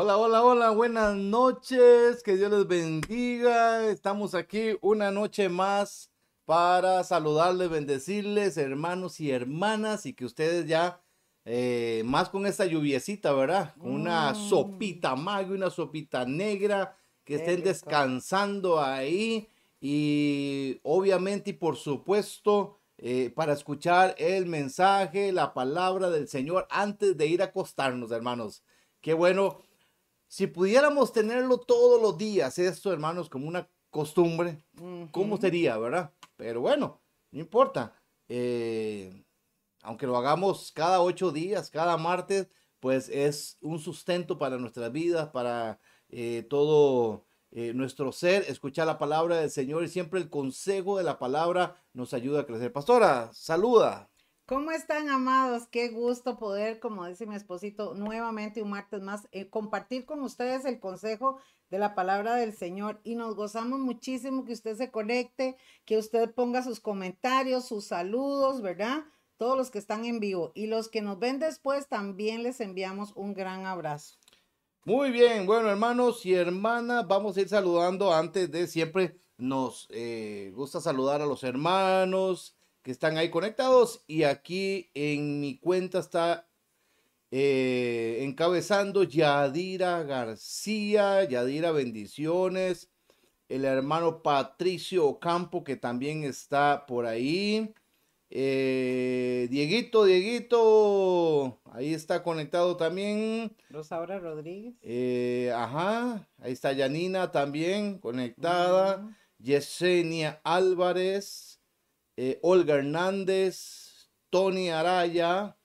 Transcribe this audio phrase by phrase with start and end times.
[0.00, 3.84] Hola, hola, hola, buenas noches, que Dios les bendiga.
[3.90, 6.12] Estamos aquí una noche más
[6.44, 11.02] para saludarles, bendecirles, hermanos y hermanas, y que ustedes ya,
[11.44, 13.74] eh, más con esta lluviecita, ¿verdad?
[13.76, 14.36] Con una Mm.
[14.36, 17.68] sopita magra, una sopita negra, que Qué estén rico.
[17.68, 19.48] descansando ahí
[19.80, 27.16] y obviamente y por supuesto eh, para escuchar el mensaje, la palabra del Señor antes
[27.16, 28.62] de ir a acostarnos, hermanos.
[29.00, 29.58] Qué bueno.
[30.28, 34.62] Si pudiéramos tenerlo todos los días, esto, hermanos, como una costumbre,
[35.10, 36.12] ¿cómo sería, verdad?
[36.36, 37.94] Pero bueno, no importa.
[38.28, 39.24] Eh,
[39.82, 42.48] aunque lo hagamos cada ocho días, cada martes,
[42.78, 45.80] pues es un sustento para nuestras vidas, para
[46.10, 51.04] eh, todo eh, nuestro ser, escuchar la palabra del Señor y siempre el consejo de
[51.04, 52.70] la palabra nos ayuda a crecer.
[52.70, 54.10] Pastora, saluda.
[54.48, 55.66] ¿Cómo están, amados?
[55.66, 60.64] Qué gusto poder, como dice mi esposito, nuevamente un martes más, eh, compartir con ustedes
[60.64, 61.36] el consejo
[61.68, 62.98] de la palabra del Señor.
[63.04, 68.62] Y nos gozamos muchísimo que usted se conecte, que usted ponga sus comentarios, sus saludos,
[68.62, 69.04] ¿verdad?
[69.36, 70.52] Todos los que están en vivo.
[70.54, 74.16] Y los que nos ven después, también les enviamos un gran abrazo.
[74.86, 79.20] Muy bien, bueno hermanos y hermanas, vamos a ir saludando antes de siempre.
[79.36, 85.58] Nos eh, gusta saludar a los hermanos que están ahí conectados y aquí en mi
[85.58, 86.48] cuenta está
[87.30, 92.90] eh, encabezando Yadira García, Yadira bendiciones,
[93.48, 97.74] el hermano Patricio Ocampo que también está por ahí.
[98.30, 103.56] Eh, Dieguito, Dieguito, ahí está conectado también.
[103.70, 104.74] Rosaura Rodríguez.
[104.82, 109.16] Eh, ajá, ahí está Yanina también conectada.
[109.38, 111.47] Yesenia Álvarez,
[112.20, 115.56] eh, Olga Hernández, Tony Araya,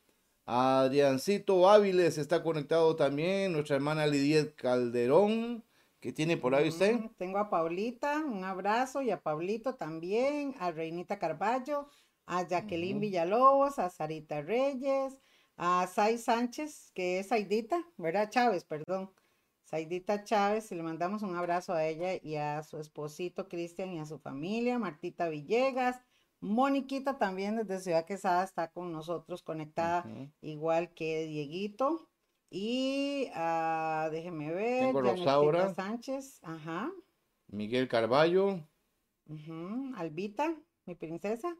[0.45, 3.53] Adriancito Áviles está conectado también.
[3.53, 5.63] Nuestra hermana Lidiet Calderón,
[5.99, 6.93] que tiene por ahí usted.
[6.93, 11.87] Ujú, Tengo a Paulita, un abrazo, y a Pablito también, a Reinita Carballo,
[12.27, 12.99] a Jacqueline.
[12.99, 15.17] Villalobos, a Sarita Reyes,
[15.57, 18.29] a Sai Sánchez, que es Saidita, ¿verdad?
[18.29, 19.11] Chávez, perdón.
[19.63, 23.97] Saidita Chávez, y le mandamos un abrazo a ella y a su esposito Cristian y
[23.97, 25.99] a su familia, Martita Villegas,
[26.43, 30.05] Moniquita también desde Ciudad Quesada está con nosotros conectada,
[30.41, 32.09] igual que Dieguito.
[32.49, 35.73] Y ah, déjeme ver, Tengo Rosaura.
[35.73, 36.91] Sánchez, ajá,
[37.47, 38.59] Miguel Carballo.
[39.95, 40.53] Albita,
[40.85, 41.55] mi princesa.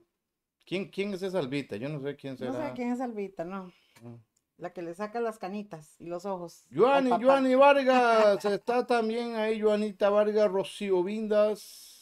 [0.66, 1.78] ¿Quién, quién es esa albita?
[1.78, 2.68] Yo no sé quién No será.
[2.70, 3.72] sé quién es Albita, no.
[4.02, 4.16] Mm.
[4.58, 6.66] La que le saca las canitas y los ojos.
[6.74, 7.10] Joanny.
[7.10, 11.93] Joanny Vargas, está también ahí Joanita Vargas, Rocío Vindas,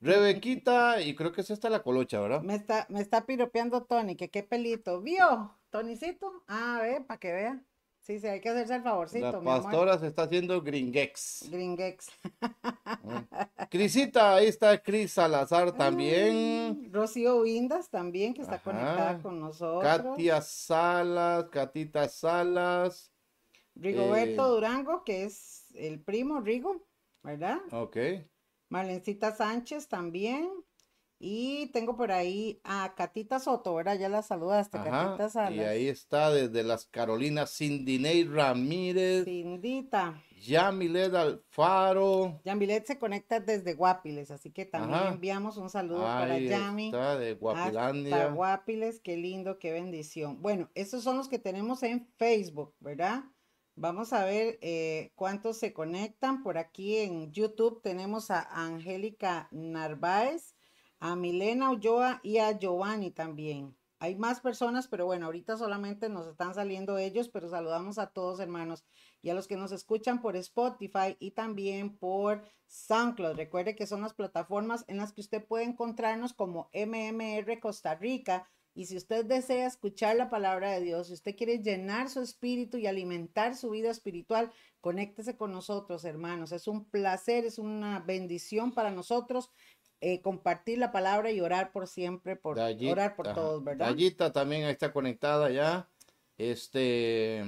[0.00, 2.42] Rebequita, y creo que es esta la colocha, ¿verdad?
[2.42, 5.00] Me está, me está piropeando Tony, que qué pelito.
[5.02, 5.54] ¿Vio?
[5.70, 6.42] Tonicito.
[6.48, 7.62] Ah, ve, para que vea.
[8.00, 9.62] Sí, sí, hay que hacerse el favorcito, La mi amor.
[9.62, 11.48] pastora se está haciendo gringex.
[11.50, 12.08] Gringex.
[13.02, 13.66] Mm.
[13.70, 16.90] Crisita, ahí está Cris Salazar también.
[16.92, 18.64] Rocío Vindas también, que está Ajá.
[18.64, 19.82] conectada con nosotros.
[19.84, 23.12] Katia Salas, Catita Salas.
[23.74, 26.82] Rigoberto eh, Durango, que es el primo Rigo,
[27.22, 27.58] ¿verdad?
[27.70, 27.96] Ok.
[28.70, 30.48] Marlencita Sánchez también.
[31.22, 33.98] Y tengo por ahí a Catita Soto, ¿verdad?
[33.98, 35.28] Ya la saludaste, Catita Ajá.
[35.28, 35.54] Salas.
[35.54, 40.18] Y ahí está desde las Carolinas Cindiney Ramírez, Cindita.
[40.40, 42.40] Yamilet Alfaro.
[42.46, 45.08] Yamilet se conecta desde Guapiles, así que también Ajá.
[45.10, 46.86] enviamos un saludo para Ahí Yami.
[46.86, 48.26] está, de Hasta Guapilandia.
[48.28, 50.40] Guapiles, qué lindo, qué bendición.
[50.40, 53.24] Bueno, estos son los que tenemos en Facebook, ¿verdad?
[53.76, 56.42] Vamos a ver eh, cuántos se conectan.
[56.42, 60.54] Por aquí en YouTube tenemos a Angélica Narváez,
[60.98, 63.76] a Milena Ulloa y a Giovanni también.
[64.02, 68.40] Hay más personas, pero bueno, ahorita solamente nos están saliendo ellos, pero saludamos a todos
[68.40, 68.82] hermanos
[69.20, 73.36] y a los que nos escuchan por Spotify y también por SoundCloud.
[73.36, 78.48] Recuerde que son las plataformas en las que usted puede encontrarnos como MMR Costa Rica.
[78.74, 82.76] Y si usted desea escuchar la palabra de Dios, si usted quiere llenar su espíritu
[82.76, 86.52] y alimentar su vida espiritual, conéctese con nosotros, hermanos.
[86.52, 89.50] Es un placer, es una bendición para nosotros
[90.02, 93.88] eh, compartir la palabra y orar por siempre, por orar por todos, ¿verdad?
[93.88, 95.90] Dallita también está conectada ya.
[96.38, 97.44] Este,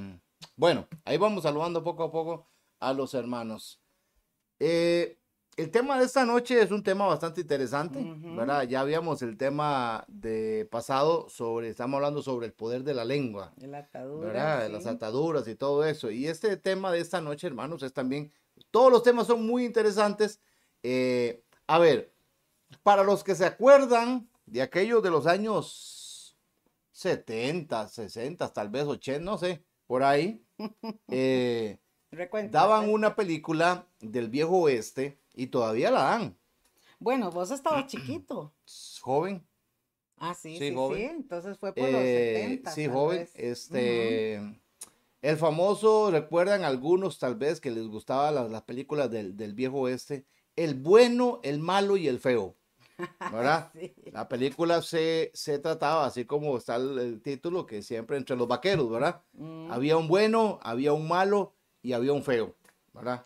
[0.55, 2.47] bueno, ahí vamos saludando poco a poco
[2.79, 3.81] a los hermanos.
[4.61, 5.19] Eh,
[5.56, 8.00] el tema de esta noche es un tema bastante interesante.
[8.02, 8.62] ¿verdad?
[8.64, 13.52] Ya habíamos el tema de pasado sobre, estamos hablando sobre el poder de la lengua,
[13.56, 14.71] De la atadura, ¿verdad?
[14.71, 16.11] Las ataduras y todo eso.
[16.11, 18.32] Y este tema de esta noche, hermanos, es también,
[18.71, 20.40] todos los temas son muy interesantes.
[20.82, 22.12] Eh, a ver,
[22.82, 26.37] para los que se acuerdan de aquellos de los años
[26.92, 30.42] 70, 60, tal vez 80, no sé, por ahí,
[31.09, 31.78] eh,
[32.50, 36.38] daban una película del viejo oeste y todavía la dan.
[36.98, 38.54] Bueno, vos estabas chiquito.
[39.00, 39.46] Joven.
[40.16, 42.70] Ah, sí, sí, sí, Entonces fue por los 70.
[42.70, 43.28] Eh, sí, joven.
[43.34, 44.36] Este,
[45.20, 50.24] el famoso, recuerdan algunos tal vez que les gustaban las, películas del, viejo oeste,
[50.54, 52.56] el bueno, el malo y el feo.
[53.32, 53.72] ¿Verdad?
[54.12, 58.88] La película se, se, trataba, así como está el, título, que siempre entre los vaqueros,
[58.90, 59.22] ¿verdad?
[59.32, 59.72] Mm.
[59.72, 62.54] Había un bueno, había un malo y había un feo,
[62.92, 63.24] ¿verdad?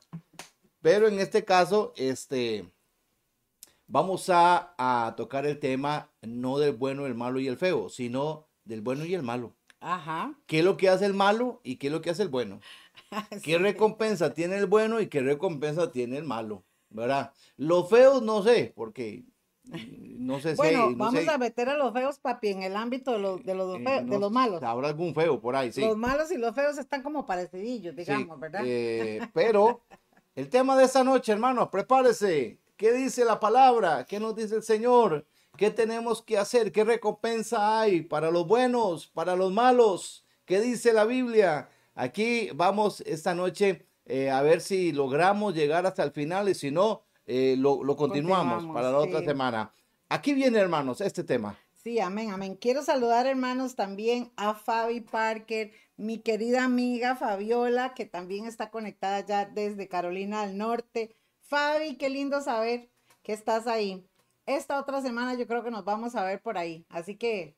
[0.80, 2.70] Pero en este caso, este,
[3.86, 8.82] vamos a, tocar el tema no del bueno, el malo y el feo, sino del
[8.82, 9.54] bueno y el malo.
[9.80, 10.34] Ajá.
[10.46, 12.60] ¿Qué es lo que hace el malo y qué es lo que hace el bueno?
[13.42, 16.64] ¿Qué recompensa tiene el bueno y qué recompensa tiene el malo?
[16.88, 17.32] ¿Verdad?
[17.56, 19.24] Los feos no sé, porque
[19.66, 20.56] no sé si.
[20.56, 23.76] Bueno, vamos a meter a los feos, papi, en el ámbito de los, de los,
[23.76, 24.62] eh, de los malos.
[24.62, 25.80] Habrá algún feo por ahí, sí.
[25.80, 28.62] Los malos y los feos están como parecidillos, digamos, ¿verdad?
[28.64, 29.82] Eh, pero
[30.36, 32.60] el tema de esta noche, hermanos, prepárese.
[32.76, 34.04] ¿Qué dice la palabra?
[34.04, 35.26] ¿Qué nos dice el Señor?
[35.56, 36.72] ¿Qué tenemos que hacer?
[36.72, 40.26] ¿Qué recompensa hay para los buenos, para los malos?
[40.44, 41.70] ¿Qué dice la Biblia?
[41.94, 46.70] Aquí vamos esta noche eh, a ver si logramos llegar hasta el final y si
[46.70, 49.72] no, eh, lo, continuamos, para la otra semana.
[50.10, 51.58] Aquí viene, hermanos, este tema.
[51.82, 52.56] Sí, amén, amén.
[52.60, 59.24] Quiero saludar, hermanos, también a Fabi Parker, mi querida amiga Fabiola, que también está conectada
[59.24, 61.16] ya desde Carolina del Norte.
[61.40, 62.90] Fabi, qué lindo saber
[63.22, 64.08] que estás ahí.
[64.46, 67.56] Esta otra semana yo creo que nos vamos a ver por ahí, así que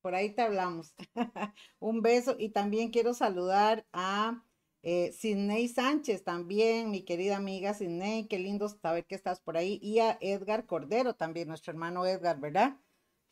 [0.00, 0.94] por ahí te hablamos.
[1.78, 4.44] Un beso y también quiero saludar a
[4.82, 9.78] eh, Sidney Sánchez también, mi querida amiga Sidney, qué lindo saber que estás por ahí.
[9.82, 12.76] Y a Edgar Cordero también, nuestro hermano Edgar, ¿verdad?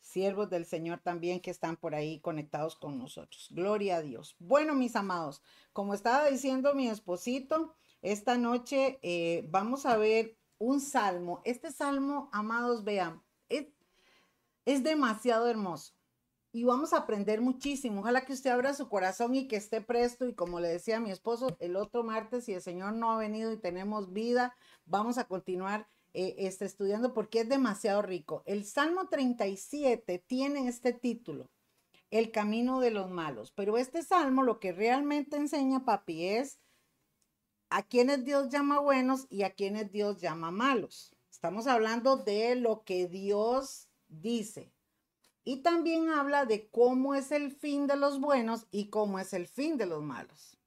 [0.01, 3.47] Siervos del Señor también que están por ahí conectados con nosotros.
[3.51, 4.35] Gloria a Dios.
[4.39, 5.41] Bueno, mis amados,
[5.73, 11.41] como estaba diciendo mi esposito, esta noche eh, vamos a ver un salmo.
[11.45, 13.67] Este salmo, amados, vean, es,
[14.65, 15.93] es demasiado hermoso
[16.53, 18.01] y vamos a aprender muchísimo.
[18.01, 20.27] Ojalá que usted abra su corazón y que esté presto.
[20.27, 23.51] Y como le decía mi esposo, el otro martes, si el Señor no ha venido
[23.51, 24.55] y tenemos vida,
[24.85, 28.43] vamos a continuar eh, este, estudiando porque es demasiado rico.
[28.45, 31.49] El Salmo 37 tiene este título,
[32.09, 33.51] El camino de los malos.
[33.51, 36.59] Pero este salmo lo que realmente enseña, papi, es
[37.69, 41.15] a quienes Dios llama buenos y a quienes Dios llama malos.
[41.31, 44.73] Estamos hablando de lo que Dios dice.
[45.43, 49.47] Y también habla de cómo es el fin de los buenos y cómo es el
[49.47, 50.60] fin de los malos.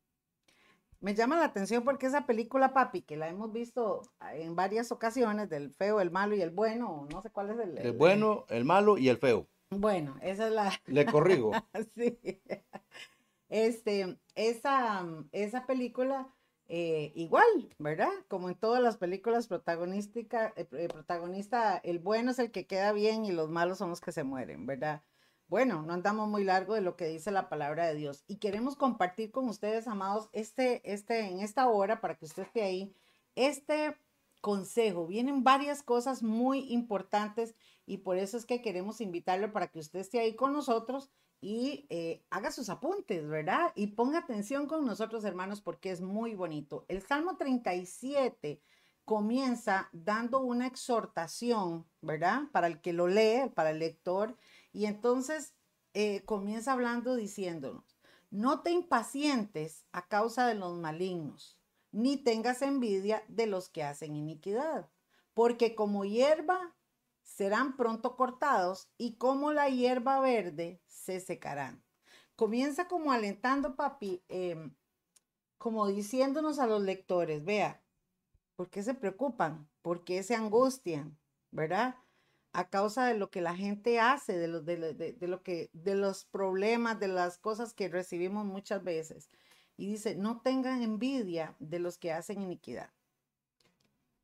[1.04, 4.00] Me llama la atención porque esa película, papi, que la hemos visto
[4.32, 7.76] en varias ocasiones, del feo, el malo y el bueno, no sé cuál es el...
[7.76, 9.46] El, bueno, el malo y el feo.
[9.68, 10.72] Bueno, esa es la...
[10.86, 11.52] Le corrigo.
[11.94, 12.18] sí.
[13.50, 16.32] Este, esa, esa película
[16.68, 18.08] eh, igual, ¿verdad?
[18.28, 22.92] Como en todas las películas protagonística, eh, eh, protagonista, el bueno es el que queda
[22.92, 25.02] bien y los malos son los que se mueren, ¿verdad?
[25.54, 28.74] Bueno, no andamos muy largo de lo que dice la palabra de Dios y queremos
[28.74, 32.92] compartir con ustedes, amados, este, este, en esta hora, para que usted esté ahí,
[33.36, 33.96] este
[34.40, 35.06] consejo.
[35.06, 37.54] Vienen varias cosas muy importantes
[37.86, 41.86] y por eso es que queremos invitarlo para que usted esté ahí con nosotros y
[41.88, 43.70] eh, haga sus apuntes, ¿verdad?
[43.76, 46.84] Y ponga atención con nosotros, hermanos, porque es muy bonito.
[46.88, 48.60] El Salmo 37
[49.04, 52.42] comienza dando una exhortación, ¿verdad?
[52.50, 54.36] Para el que lo lee, para el lector,
[54.74, 55.54] y entonces
[55.94, 57.96] eh, comienza hablando diciéndonos,
[58.30, 61.58] no te impacientes a causa de los malignos,
[61.92, 64.90] ni tengas envidia de los que hacen iniquidad,
[65.32, 66.74] porque como hierba
[67.22, 71.84] serán pronto cortados y como la hierba verde se secarán.
[72.34, 74.74] Comienza como alentando, papi, em,
[75.56, 77.80] como diciéndonos a los lectores, vea,
[78.56, 79.70] ¿por qué se preocupan?
[79.82, 81.16] ¿Por qué se angustian?
[81.52, 81.94] ¿Verdad?
[82.54, 86.24] A causa de lo que la gente hace, de, lo, de, lo que, de los
[86.24, 89.28] problemas, de las cosas que recibimos muchas veces.
[89.76, 92.90] Y dice, no tengan envidia de los que hacen iniquidad.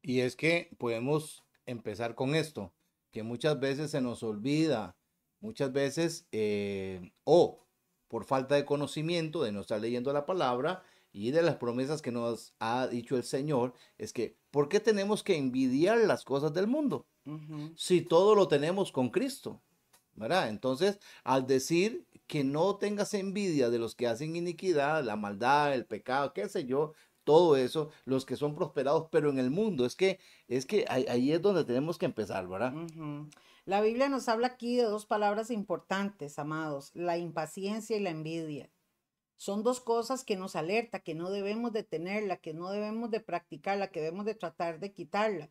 [0.00, 2.72] Y es que podemos empezar con esto,
[3.10, 4.96] que muchas veces se nos olvida
[5.40, 7.66] muchas veces eh, o
[8.08, 10.82] por falta de conocimiento de no estar leyendo la palabra
[11.12, 15.22] y de las promesas que nos ha dicho el Señor, es que, ¿por qué tenemos
[15.22, 17.06] que envidiar las cosas del mundo?
[17.76, 19.60] Si todo lo tenemos con Cristo,
[20.14, 20.48] ¿verdad?
[20.48, 25.86] Entonces, al decir que no tengas envidia de los que hacen iniquidad, la maldad, el
[25.86, 26.92] pecado, qué sé yo,
[27.24, 31.32] todo eso, los que son prosperados, pero en el mundo, es que, es que ahí,
[31.32, 32.72] es donde tenemos que empezar, ¿verdad?
[33.66, 38.70] La Biblia nos habla aquí de dos palabras importantes, amados, la impaciencia y la envidia.
[39.36, 43.20] Son dos cosas que nos alerta, que no debemos de tenerla, que no debemos de
[43.20, 45.50] practicarla, que debemos de tratar de quitarla.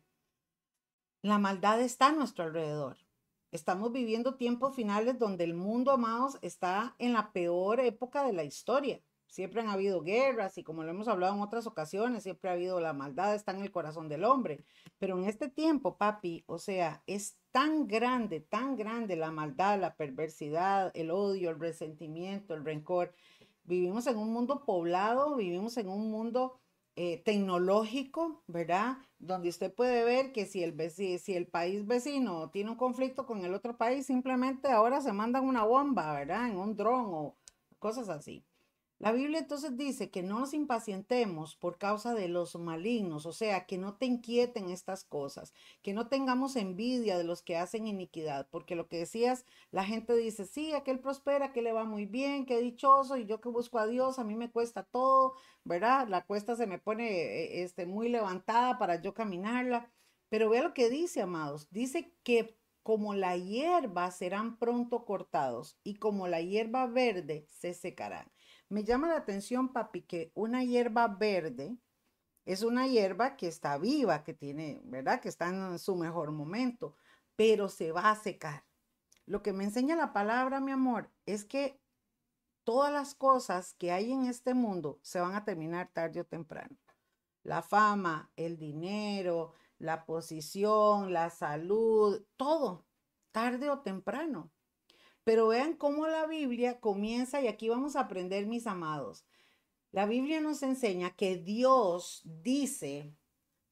[1.22, 2.96] La maldad está a nuestro alrededor.
[3.52, 8.44] Estamos viviendo tiempos finales donde el mundo, amados, está en la peor época de la
[8.44, 9.02] historia.
[9.26, 12.80] Siempre han habido guerras y como lo hemos hablado en otras ocasiones, siempre ha habido
[12.80, 14.64] la maldad, está en el corazón del hombre.
[14.98, 19.96] Pero en este tiempo, papi, o sea, es tan grande, tan grande la maldad, la
[19.96, 23.12] perversidad, el odio, el resentimiento, el rencor.
[23.64, 26.59] Vivimos en un mundo poblado, vivimos en un mundo
[26.96, 28.98] eh, tecnológico, ¿verdad?
[29.18, 33.44] Donde usted puede ver que si el, si el país vecino tiene un conflicto con
[33.44, 36.48] el otro país, simplemente ahora se mandan una bomba, ¿verdad?
[36.48, 37.36] En un dron o
[37.78, 38.44] cosas así.
[39.00, 43.64] La Biblia entonces dice que no nos impacientemos por causa de los malignos, o sea,
[43.64, 48.46] que no te inquieten estas cosas, que no tengamos envidia de los que hacen iniquidad,
[48.50, 52.44] porque lo que decías, la gente dice, sí, aquel prospera, que le va muy bien,
[52.44, 55.32] qué dichoso, y yo que busco a Dios, a mí me cuesta todo,
[55.64, 56.06] ¿verdad?
[56.06, 59.90] La cuesta se me pone eh, este, muy levantada para yo caminarla,
[60.28, 65.94] pero vea lo que dice, amados, dice que como la hierba serán pronto cortados y
[65.96, 68.30] como la hierba verde se secarán.
[68.70, 71.76] Me llama la atención, papi, que una hierba verde
[72.44, 75.20] es una hierba que está viva, que tiene, ¿verdad?
[75.20, 76.94] Que está en su mejor momento,
[77.34, 78.64] pero se va a secar.
[79.26, 81.80] Lo que me enseña la palabra, mi amor, es que
[82.62, 86.76] todas las cosas que hay en este mundo se van a terminar tarde o temprano.
[87.42, 92.86] La fama, el dinero, la posición, la salud, todo,
[93.32, 94.52] tarde o temprano.
[95.30, 99.24] Pero vean cómo la Biblia comienza, y aquí vamos a aprender, mis amados.
[99.92, 103.14] La Biblia nos enseña que Dios dice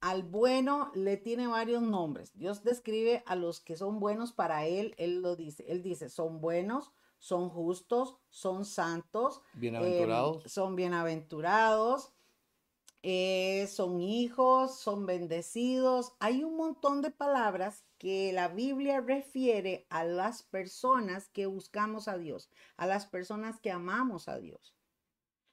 [0.01, 2.31] al bueno le tiene varios nombres.
[2.39, 5.65] Dios describe a los que son buenos para Él, Él lo dice.
[5.67, 10.45] Él dice, son buenos, son justos, son santos, bienaventurados.
[10.45, 12.13] Em, son bienaventurados,
[13.03, 16.15] eh, son hijos, son bendecidos.
[16.21, 22.19] Hay un montón de palabras que la Biblia refiere a las personas que buscamos a
[22.19, 24.75] Dios, a las personas que amamos a Dios.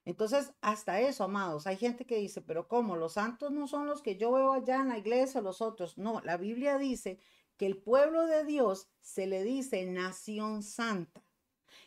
[0.06, 2.96] Entonces, hasta eso, amados, hay gente que dice, pero ¿cómo?
[2.96, 5.98] Los santos no son los que yo veo allá en la iglesia, los otros.
[5.98, 7.20] No, la Biblia dice
[7.58, 11.25] que el pueblo de Dios se le dice nación santa.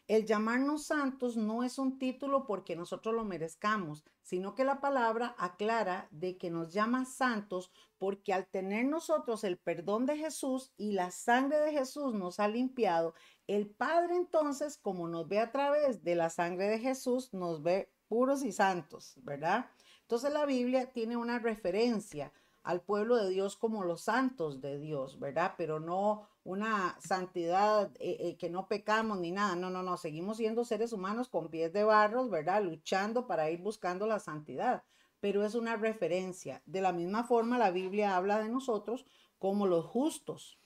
[0.08, 5.34] El llamarnos santos no es un título porque nosotros lo merezcamos, sino que la palabra
[5.36, 10.92] aclara de que nos llama santos porque al tener nosotros el perdón de Jesús y
[10.92, 13.12] la sangre de Jesús nos ha limpiado,
[13.46, 17.92] el Padre entonces, como nos ve a través de la sangre de Jesús, nos ve
[18.08, 19.66] puros y santos, ¿verdad?
[20.00, 25.18] Entonces la Biblia tiene una referencia al pueblo de Dios como los santos de Dios,
[25.18, 25.54] ¿verdad?
[25.58, 29.54] Pero no una santidad eh, eh, que no pecamos ni nada.
[29.54, 29.98] No, no, no.
[29.98, 32.62] Seguimos siendo seres humanos con pies de barros, ¿verdad?
[32.62, 34.82] Luchando para ir buscando la santidad.
[35.20, 36.62] Pero es una referencia.
[36.64, 39.04] De la misma forma, la Biblia habla de nosotros
[39.38, 40.58] como los justos.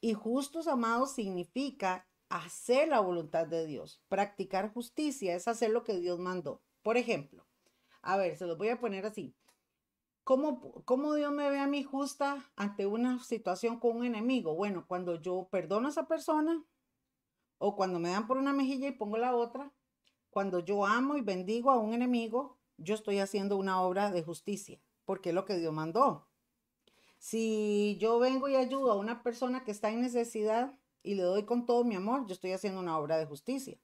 [0.00, 4.00] Y justos, amados, significa hacer la voluntad de Dios.
[4.08, 6.62] Practicar justicia es hacer lo que Dios mandó.
[6.82, 7.46] Por ejemplo,
[8.00, 9.34] a ver, se los voy a poner así.
[10.26, 14.56] ¿Cómo, Dios me ve a mí justa ante una situación con un enemigo?
[14.56, 16.64] Bueno, cuando yo perdono a esa persona
[17.58, 19.72] o cuando me dan por una mejilla y pongo la otra,
[20.30, 24.80] cuando yo amo y bendigo a un enemigo, yo estoy haciendo una obra de justicia,
[25.04, 26.26] porque es lo que Dios mandó.
[27.18, 31.44] Si yo vengo y ayudo a una persona que está en necesidad y le doy
[31.44, 33.78] con todo mi amor, yo estoy haciendo una obra de justicia.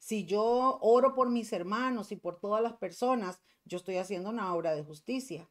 [0.00, 4.54] Si yo oro por mis hermanos y por todas las personas, yo estoy haciendo una
[4.54, 5.48] obra de justicia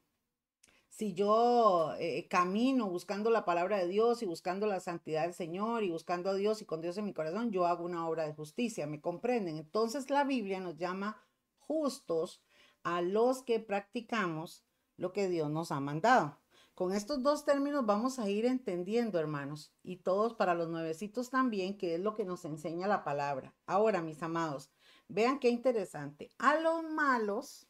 [0.90, 5.84] si yo eh, camino buscando la palabra de Dios y buscando la santidad del Señor
[5.84, 8.34] y buscando a Dios y con Dios en mi corazón, yo hago una obra de
[8.34, 9.58] justicia, ¿me comprenden?
[9.58, 11.22] Entonces la Biblia nos llama
[11.60, 12.42] justos
[12.84, 14.64] a los que practicamos
[14.96, 16.40] lo que Dios nos ha mandado.
[16.74, 21.78] Con estos dos términos vamos a ir entendiendo, hermanos, y todos para los nuevecitos también,
[21.78, 23.56] que es lo que nos enseña la palabra.
[23.66, 24.70] Ahora, mis amados,
[25.08, 26.30] vean qué interesante.
[26.38, 27.67] A los malos,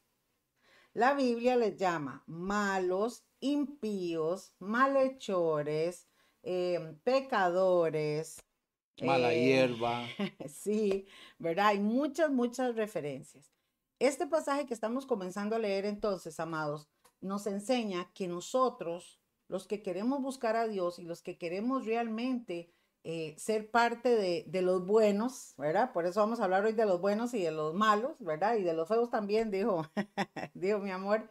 [0.97, 6.07] la Biblia les llama malos, impíos, malhechores,
[6.41, 8.39] em, pecadores.
[9.03, 10.07] Mala eh, hierba.
[10.49, 11.05] sí,
[11.37, 11.67] ¿verdad?
[11.67, 13.53] Hay muchas, muchas referencias.
[13.99, 16.89] Este pasaje que estamos comenzando a leer entonces, amados,
[17.21, 22.73] nos enseña que nosotros, los que queremos buscar a Dios y los que queremos realmente
[23.09, 25.93] eh, ser parte de, de, los buenos, ¿verdad?
[25.93, 28.57] Por eso vamos a hablar hoy de los buenos y de los malos, ¿verdad?
[28.57, 29.83] Y de los feos también, dijo,
[30.53, 31.29] dijo mi amor.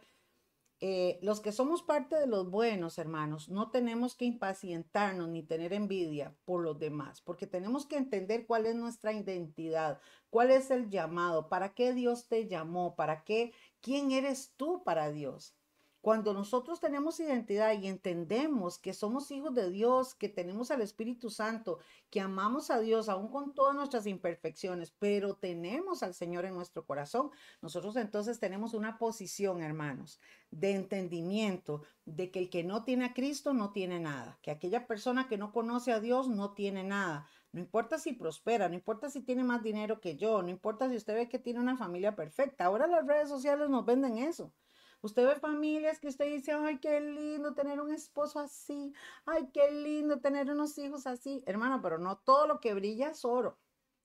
[0.81, 5.73] eh, los que somos parte de los buenos, hermanos, no tenemos que impacientarnos ni tener
[5.73, 10.89] envidia por los demás, porque tenemos que entender cuál es nuestra identidad, cuál es el
[10.89, 15.55] llamado, para qué Dios te llamó, para qué, quién eres tú para Dios.
[16.01, 21.29] Cuando nosotros tenemos identidad y entendemos que somos hijos de Dios, que tenemos al Espíritu
[21.29, 21.79] Santo,
[22.09, 26.85] que amamos a Dios aún con todas nuestras imperfecciones, pero tenemos al Señor en nuestro
[26.85, 27.31] corazón,
[27.61, 33.13] nosotros entonces tenemos una posición, hermanos, de entendimiento de que el que no tiene a
[33.13, 37.27] Cristo no tiene nada, que aquella persona que no conoce a Dios no tiene nada.
[37.51, 40.95] No importa si prospera, no importa si tiene más dinero que yo, no importa si
[40.95, 42.65] usted ve que tiene una familia perfecta.
[42.65, 44.53] Ahora las redes sociales nos venden eso.
[45.01, 48.93] Usted ve familias que usted dice, ay, qué lindo tener un esposo así,
[49.25, 51.43] ay, qué lindo tener unos hijos así.
[51.45, 53.57] Hermano, pero no todo lo que brilla es oro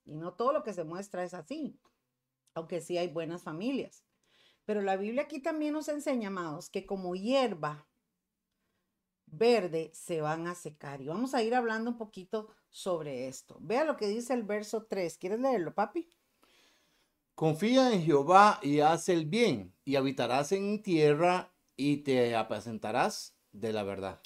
[0.05, 1.79] y no todo lo que se muestra es así,
[2.53, 4.03] aunque sí hay buenas familias.
[4.65, 7.87] Pero la Biblia aquí también nos enseña, amados, que como hierba
[9.25, 11.01] verde se van a secar.
[11.01, 13.57] Y vamos a ir hablando un poquito sobre esto.
[13.59, 15.17] Vea lo que dice el verso 3.
[15.17, 16.09] ¿Quieres leerlo, papi?
[17.35, 23.73] Confía en Jehová y haz el bien, y habitarás en tierra y te apacentarás de
[23.73, 24.19] la verdad.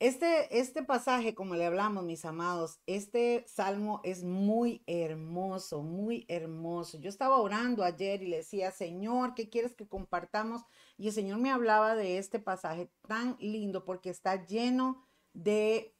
[0.00, 6.98] Este, este pasaje, como le hablamos, mis amados, este salmo es muy hermoso, muy hermoso.
[6.98, 10.62] Yo estaba orando ayer y le decía, Señor, ¿qué quieres que compartamos?
[10.98, 15.96] Y el Señor me hablaba de este pasaje tan lindo porque está lleno de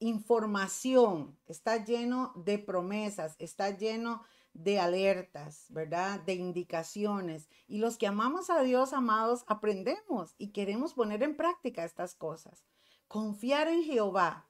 [0.00, 4.28] información, está lleno de promesas, está lleno de
[4.80, 6.20] alertas, ¿verdad?
[6.20, 7.48] De indicaciones.
[7.66, 12.64] Y los que amamos a Dios, amados, aprendemos y queremos poner en práctica estas cosas.
[13.06, 14.48] Confiar en Jehová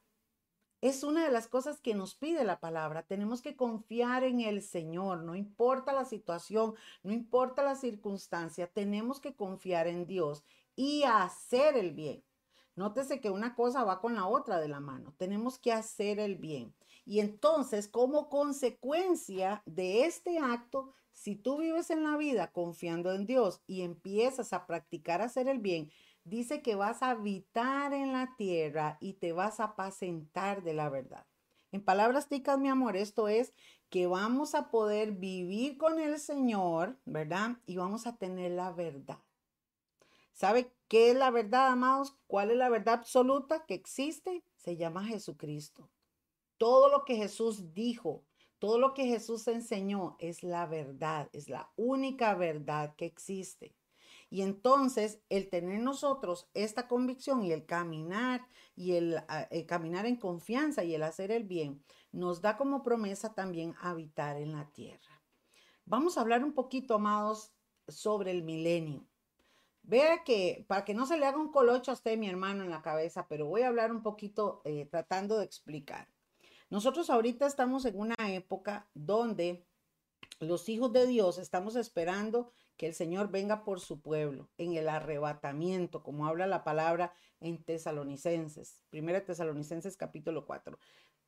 [0.81, 3.03] es una de las cosas que nos pide la palabra.
[3.03, 9.21] Tenemos que confiar en el Señor, no importa la situación, no importa la circunstancia, tenemos
[9.21, 10.45] que confiar en Dios
[10.77, 12.23] y hacer el bien.
[12.77, 15.13] Nótese que una cosa va con la otra de la mano.
[15.19, 16.73] Tenemos que hacer el bien.
[17.09, 23.25] Y entonces, como consecuencia de este acto, si tú vives en la vida confiando en
[23.25, 25.91] Dios y empiezas a practicar hacer el bien,
[26.25, 30.91] dice que vas a habitar en la tierra y te vas a apacentar de la
[30.91, 31.25] verdad.
[31.73, 33.55] En palabras ticas, mi amor, esto es
[33.89, 37.57] que vamos a poder vivir con el Señor, ¿verdad?
[37.65, 39.19] Y vamos a tener la verdad.
[40.35, 42.19] ¿Sabe qué es la verdad, amados?
[42.27, 44.45] ¿Cuál es la verdad absoluta que existe?
[44.57, 45.89] Se llama Jesucristo.
[46.59, 48.25] Todo lo que Jesús dijo,
[48.59, 53.75] todo lo que Jesús enseñó es la verdad, es la única verdad que existe.
[54.31, 60.17] Y entonces el tener nosotros esta convicción y el caminar y el, ah, caminar en
[60.17, 65.23] confianza y el hacer el bien nos da como promesa también habitar en la tierra.
[65.85, 67.53] Vamos a hablar un poquito, amados,
[67.87, 69.07] sobre el milenio.
[69.83, 72.71] Vea que, para que no se le haga un colocho a usted, mi hermano, en
[72.71, 76.09] la cabeza, pero voy a hablar un poquito eh, tratando de explicar.
[76.71, 79.65] Nosotros ahorita estamos en una época donde
[80.39, 84.89] los hijos de Dios estamos esperando que el Señor venga por su pueblo en el
[84.89, 90.79] arrebatamiento, como habla la palabra en Tesalonicenses, 1 Tesalonicenses capítulo 4.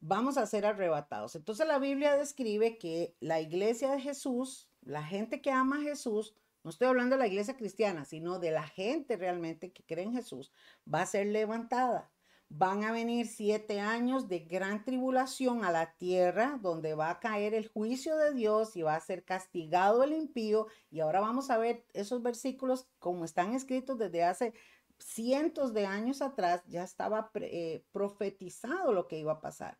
[0.00, 1.35] Vamos a ser arrebatados.
[1.35, 6.35] Entonces la Biblia describe que la iglesia de Jesús, la gente que ama a Jesús,
[6.62, 10.12] no estoy hablando de la iglesia cristiana, sino de la gente realmente que cree en
[10.12, 10.53] Jesús,
[10.92, 12.10] va a ser levantada
[12.51, 17.55] van a venir siete años de gran tribulación a la tierra, donde va a caer
[17.55, 20.67] el juicio de Dios y va a ser castigado el impío.
[20.91, 24.53] Y ahora vamos a ver esos versículos como están escritos desde hace
[24.99, 29.79] cientos de años atrás, ya estaba eh, profetizado lo que iba a pasar.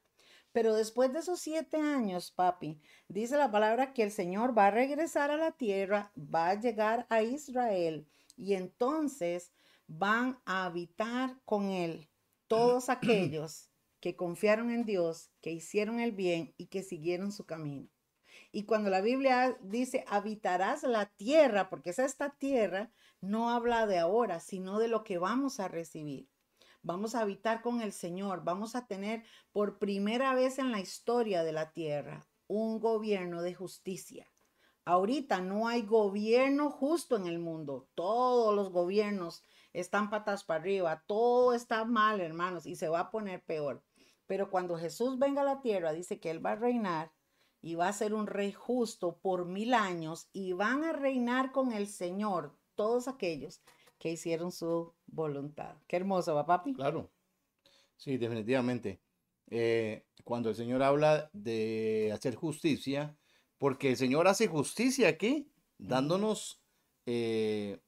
[0.53, 4.71] Pero después de esos siete años, papi, dice la palabra que el Señor va a
[4.71, 9.53] regresar a la tierra, va a llegar a Israel y entonces
[9.87, 12.10] van a habitar con él
[12.51, 17.89] todos aquellos que confiaron en Dios, que hicieron el bien y que siguieron su camino.
[18.51, 24.01] Y cuando la Biblia dice, habitarás la tierra, porque es esta tierra, no habla de
[24.01, 26.29] ahora, sino de lo que vamos a recibir.
[26.83, 31.45] Vamos a habitar con el Señor, vamos a tener por primera vez en la historia
[31.45, 34.27] de la tierra un gobierno de justicia.
[34.85, 37.89] Ahorita no hay gobierno justo en el mundo.
[37.95, 43.11] Todos los gobiernos están patas para arriba, todo está mal, hermanos, y se va a
[43.11, 43.83] poner peor.
[44.27, 47.13] Pero cuando Jesús venga a la tierra, dice que Él va a reinar
[47.63, 51.73] y va a ser un rey justo por mil años y van a reinar con
[51.73, 53.61] el Señor todos aquellos
[53.99, 55.77] que hicieron su voluntad.
[55.87, 56.75] Qué hermoso, ¿va, papi?
[56.75, 57.11] Claro.
[57.97, 59.01] Sí, definitivamente.
[59.51, 63.17] Eh, cuando el Señor habla de hacer justicia,
[63.59, 66.63] porque el Señor hace justicia aquí, dándonos
[67.05, 67.79] eh,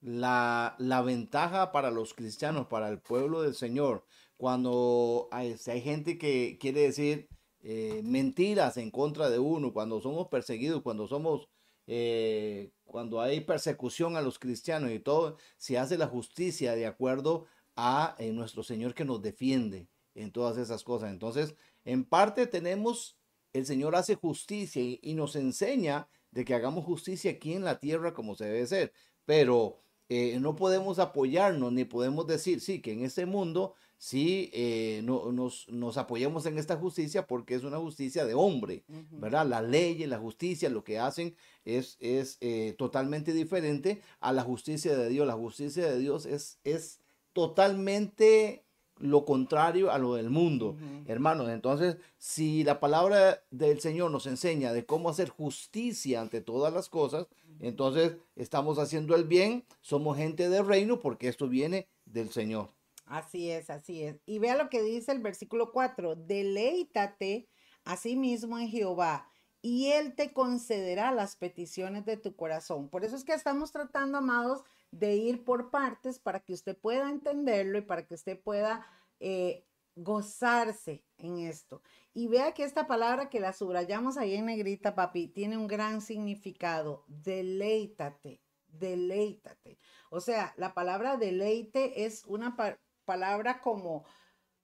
[0.00, 4.04] la, la ventaja para los cristianos, para el pueblo del Señor,
[4.36, 7.28] cuando hay, hay gente que quiere decir
[7.68, 11.48] eh, mentiras en contra de uno, cuando somos perseguidos, cuando somos,
[11.88, 17.46] eh, cuando hay persecución a los cristianos y todo, se hace la justicia de acuerdo
[17.74, 21.10] a eh, nuestro Señor que nos defiende en todas esas cosas.
[21.10, 23.18] Entonces, en parte tenemos,
[23.52, 27.80] el Señor hace justicia y, y nos enseña de que hagamos justicia aquí en la
[27.80, 28.92] tierra como se debe ser,
[29.24, 35.00] pero eh, no podemos apoyarnos ni podemos decir, sí, que en este mundo sí eh,
[35.04, 39.20] no, nos, nos, apoyamos en esta justicia porque es una justicia de hombre, uh -huh.
[39.20, 39.46] ¿verdad?
[39.46, 44.42] La ley y la justicia lo que hacen es, es eh, totalmente diferente a la
[44.42, 45.26] justicia de Dios.
[45.26, 47.00] La justicia de Dios es, es
[47.32, 48.65] totalmente
[48.98, 51.04] lo contrario a lo del mundo, uh -huh.
[51.06, 51.48] hermanos.
[51.48, 56.88] Entonces, si la palabra del Señor nos enseña de cómo hacer justicia ante todas las
[56.88, 57.26] cosas,
[57.60, 62.70] entonces estamos haciendo el bien, somos gente de reino porque esto viene del Señor.
[63.06, 64.16] Así es, así es.
[64.26, 67.48] Y vea lo que dice el versículo 4, deleítate
[67.84, 69.28] a sí mismo en Jehová
[69.62, 72.88] y Él te concederá las peticiones de tu corazón.
[72.88, 77.10] Por eso es que estamos tratando, amados, de ir por partes para que usted pueda
[77.10, 78.86] entenderlo y para que usted pueda
[79.20, 81.82] eh, gozarse en esto.
[82.12, 86.00] Y vea que esta palabra que la subrayamos ahí en negrita, papi, tiene un gran
[86.00, 87.04] significado.
[87.08, 89.78] Deleítate, deleítate.
[90.10, 94.04] O sea, la palabra deleite es una pa palabra como,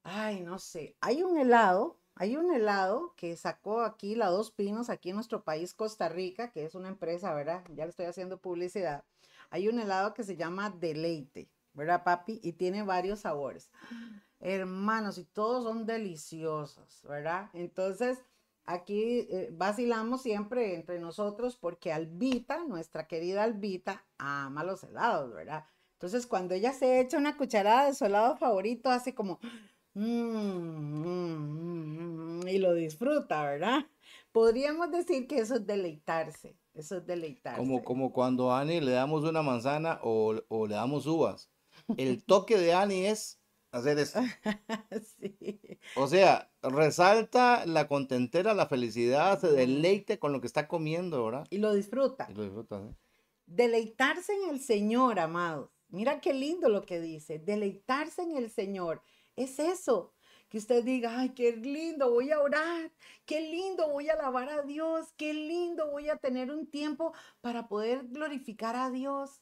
[0.02, 4.90] ay, no sé, hay un helado, hay un helado que sacó aquí la Dos Pinos,
[4.90, 7.64] aquí en nuestro país, Costa Rica, que es una empresa, ¿verdad?
[7.74, 9.04] Ya le estoy haciendo publicidad.
[9.52, 12.40] Hay un helado que se llama Deleite, ¿verdad, papi?
[12.42, 13.70] Y tiene varios sabores.
[14.40, 17.50] Hermanos, y todos son deliciosos, ¿verdad?
[17.52, 18.18] Entonces,
[18.64, 25.66] aquí eh, vacilamos siempre entre nosotros porque Albita, nuestra querida Albita, ama los helados, ¿verdad?
[25.92, 29.38] Entonces, cuando ella se echa una cucharada de su helado favorito, hace como,
[29.92, 30.02] mmm,
[31.02, 33.86] mmm, mmm, y lo disfruta, ¿verdad?
[34.32, 37.58] Podríamos decir que eso es deleitarse, eso es deleitarse.
[37.58, 41.50] Como, como cuando a Ani le damos una manzana o, o le damos uvas.
[41.96, 43.40] El toque de Ani es
[43.72, 44.20] hacer eso.
[45.18, 45.60] sí.
[45.96, 51.46] O sea, resalta la contentera, la felicidad, se deleite con lo que está comiendo, ¿verdad?
[51.50, 52.28] Y lo disfruta.
[52.30, 52.94] Y lo disfruta, ¿sí?
[53.46, 55.70] Deleitarse en el Señor, amados.
[55.88, 57.38] Mira qué lindo lo que dice.
[57.38, 59.02] Deleitarse en el Señor.
[59.36, 60.14] Es eso.
[60.52, 62.92] Que usted diga, ay, qué lindo, voy a orar,
[63.24, 67.68] qué lindo, voy a alabar a Dios, qué lindo, voy a tener un tiempo para
[67.68, 69.40] poder glorificar a Dios.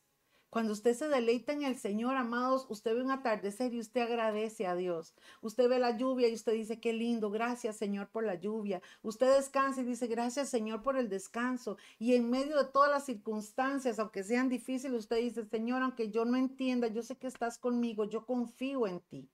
[0.50, 4.68] Cuando usted se deleita en el Señor, amados, usted ve un atardecer y usted agradece
[4.68, 5.16] a Dios.
[5.42, 8.80] Usted ve la lluvia y usted dice, qué lindo, gracias Señor por la lluvia.
[9.02, 11.76] Usted descansa y dice, gracias Señor por el descanso.
[11.98, 16.24] Y en medio de todas las circunstancias, aunque sean difíciles, usted dice, Señor, aunque yo
[16.24, 19.28] no entienda, yo sé que estás conmigo, yo confío en ti.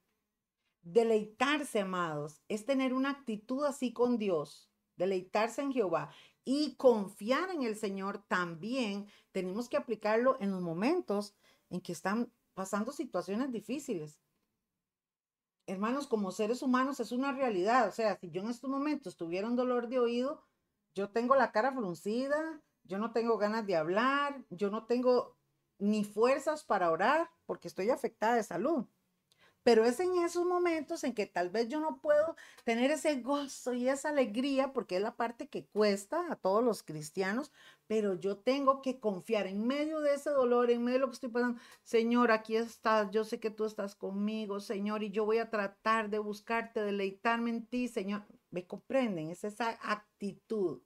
[0.87, 6.12] Deleitarse, amados, es tener una actitud así con Dios, deleitarse en Jehová
[6.44, 9.09] y confiar en el Señor también.
[9.33, 11.35] Tenemos que aplicarlo en los momentos
[11.70, 14.20] en que están pasando situaciones difíciles.
[15.66, 17.88] Hermanos, como seres humanos es una realidad.
[17.88, 20.44] O sea, si yo en estos momentos tuviera un dolor de oído,
[20.94, 25.37] yo tengo la cara fruncida, yo no tengo ganas de hablar, yo no tengo
[25.79, 28.87] ni fuerzas para orar porque estoy afectada de salud.
[29.67, 33.75] Pero es en esos momentos en que tal vez yo no puedo tener ese gozo
[33.75, 37.51] y esa alegría, porque es la parte que cuesta a todos los cristianos,
[37.89, 41.15] pero yo tengo que confiar en medio de ese dolor, en medio de lo que
[41.15, 41.61] estoy pasando.
[41.83, 46.11] Señor, aquí estás, yo sé que tú estás conmigo, Señor, y yo voy a tratar
[46.11, 48.25] de buscarte, deleitarme en ti, Señor.
[48.53, 49.31] ¿Me comprenden?
[49.31, 50.81] Es esa actitud.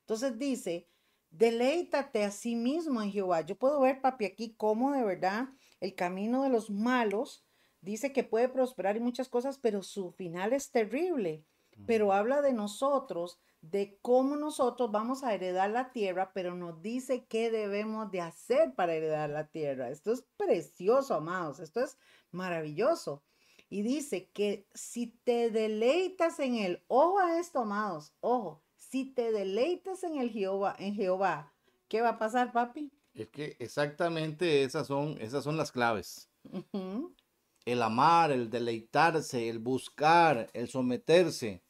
[0.00, 0.88] Entonces dice,
[1.30, 3.42] deleítate a sí mismo en Jehová.
[3.42, 7.44] Yo puedo ver, papi, aquí cómo de verdad el camino de los malos
[7.80, 11.44] dice que puede prosperar y muchas cosas, pero su final es terrible.
[11.86, 17.24] Pero habla de nosotros, de cómo nosotros vamos a heredar la tierra, pero nos dice
[17.26, 19.88] qué debemos de hacer para heredar la tierra.
[19.88, 21.96] Esto es precioso, amados, esto es
[22.32, 23.22] maravilloso.
[23.70, 29.30] Y dice que si te deleitas en él, ojo a esto, amados, ojo, si te
[29.30, 31.54] deleitas en el Jehová, en Jehová,
[31.86, 32.90] ¿qué va a pasar, papi?
[33.14, 36.28] Es que exactamente esas son, esas son las claves.
[36.44, 37.14] Uh -huh
[37.64, 41.62] el amar, el deleitarse, el buscar, el someterse,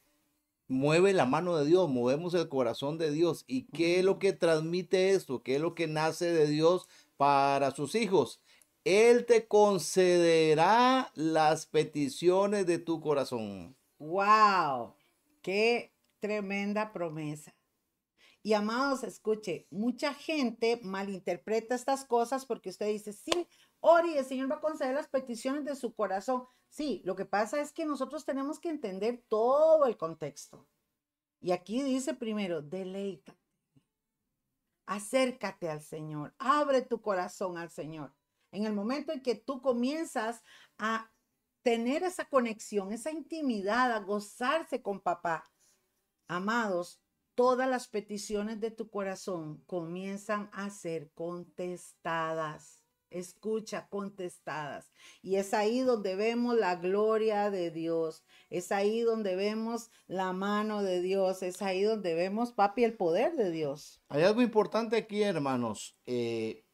[0.68, 3.44] mueve la mano de Dios, movemos el corazón de Dios.
[3.46, 5.42] ¿Y qué es lo que transmite esto?
[5.42, 8.40] ¿Qué es lo que nace de Dios para sus hijos?
[8.84, 13.76] Él te concederá las peticiones de tu corazón.
[13.98, 14.94] ¡Wow!
[15.42, 17.54] ¡Qué tremenda promesa!
[18.42, 23.46] Y amados, escuche, mucha gente malinterpreta estas cosas porque usted dice, sí,
[23.80, 26.46] Ori, el Señor va a conceder las peticiones de su corazón.
[26.68, 30.66] Sí, lo que pasa es que nosotros tenemos que entender todo el contexto.
[31.40, 33.36] Y aquí dice primero, deleita.
[34.86, 38.14] Acércate al Señor, abre tu corazón al Señor.
[38.50, 40.42] En el momento en que tú comienzas
[40.78, 41.12] a
[41.62, 45.44] tener esa conexión, esa intimidad, a gozarse con papá,
[46.26, 47.00] amados,
[47.34, 52.77] todas las peticiones de tu corazón comienzan a ser contestadas.
[53.10, 54.92] Escucha, contestadas.
[55.22, 58.24] Y es ahí donde vemos la gloria de Dios.
[58.50, 61.42] Es ahí donde vemos la mano de Dios.
[61.42, 64.00] Es ahí donde vemos, papi, el poder de Dios.
[64.08, 65.96] Hay algo importante aquí, hermanos.
[66.06, 66.64] Eh,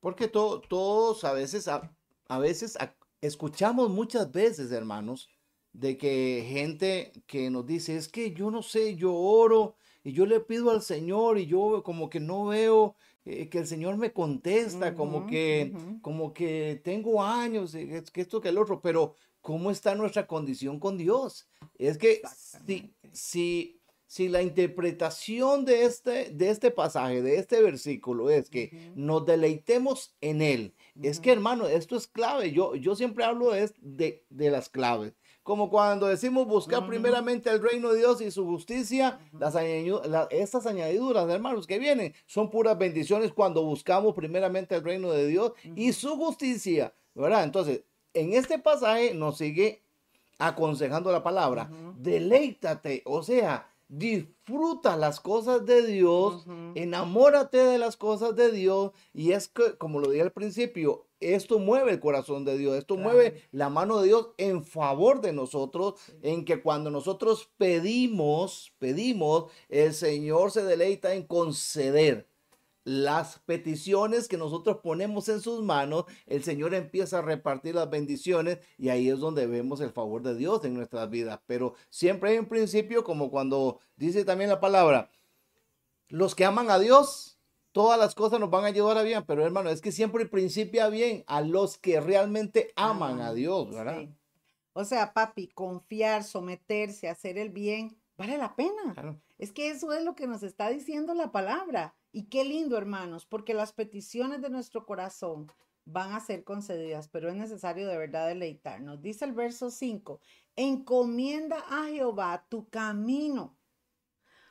[0.00, 2.78] porque todos a veces, a, veces
[3.20, 5.28] escuchamos muchas veces, hermanos,
[5.72, 10.24] de que gente que nos dice, es que yo no sé, yo oro y yo
[10.24, 12.94] le pido al Señor y yo como que no veo
[13.26, 18.40] eh, que el Señor me contesta, como que, como que tengo años, eh, que esto,
[18.40, 21.48] que el otro, pero ¿cómo está nuestra condición con Dios?
[21.76, 22.22] Es que
[22.64, 28.92] si, si, si la interpretación de este, de este pasaje, de este versículo, es que
[28.94, 32.52] nos deleitemos en Él, es que hermano, esto es clave.
[32.52, 35.14] Yo, yo siempre hablo de, de, de las claves
[35.46, 39.54] como cuando decimos buscar primeramente el reino de Dios y su justicia, las
[40.30, 45.52] estas añadiduras, hermanos, que vienen, son puras bendiciones cuando buscamos primeramente el reino de Dios
[45.76, 47.44] y su justicia, ¿verdad?
[47.44, 49.82] Entonces, en este pasaje nos sigue
[50.40, 58.34] aconsejando la palabra, deleítate, o sea, disfruta las cosas de Dios, enamórate de las cosas
[58.34, 62.58] de Dios y es que, como lo dije al principio, esto mueve el corazón de
[62.58, 67.50] Dios, esto mueve la mano de Dios en favor de nosotros, en que cuando nosotros
[67.56, 72.28] pedimos, pedimos, el Señor se deleita en conceder
[72.86, 78.58] las peticiones que nosotros ponemos en sus manos, el Señor empieza a repartir las bendiciones
[78.78, 81.40] y ahí es donde vemos el favor de Dios en nuestras vidas.
[81.46, 85.10] Pero siempre hay un principio, como cuando dice también la palabra,
[86.08, 87.35] los que aman a Dios,
[87.76, 90.88] todas las cosas nos van a llevar a bien, pero hermano, es que siempre principia
[90.88, 94.08] bien a los que realmente aman a Dios, ¿verdad?
[94.72, 99.20] O sea, papi, confiar, someterse, hacer el bien, vale la pena.
[99.36, 101.94] Es que eso es lo que nos está diciendo la palabra.
[102.12, 105.52] Y qué lindo, hermanos, porque las peticiones de nuestro corazón
[105.84, 109.02] van a ser concedidas, pero es necesario de verdad deleitarnos.
[109.02, 110.18] Dice el verso 5,
[110.56, 113.55] encomienda a Jehová tu camino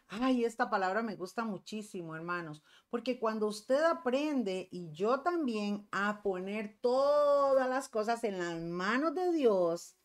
[0.08, 6.22] Ay, esta palabra me gusta muchísimo, hermanos, porque cuando usted aprende y yo también a
[6.22, 9.96] poner todas las cosas en las manos de Dios,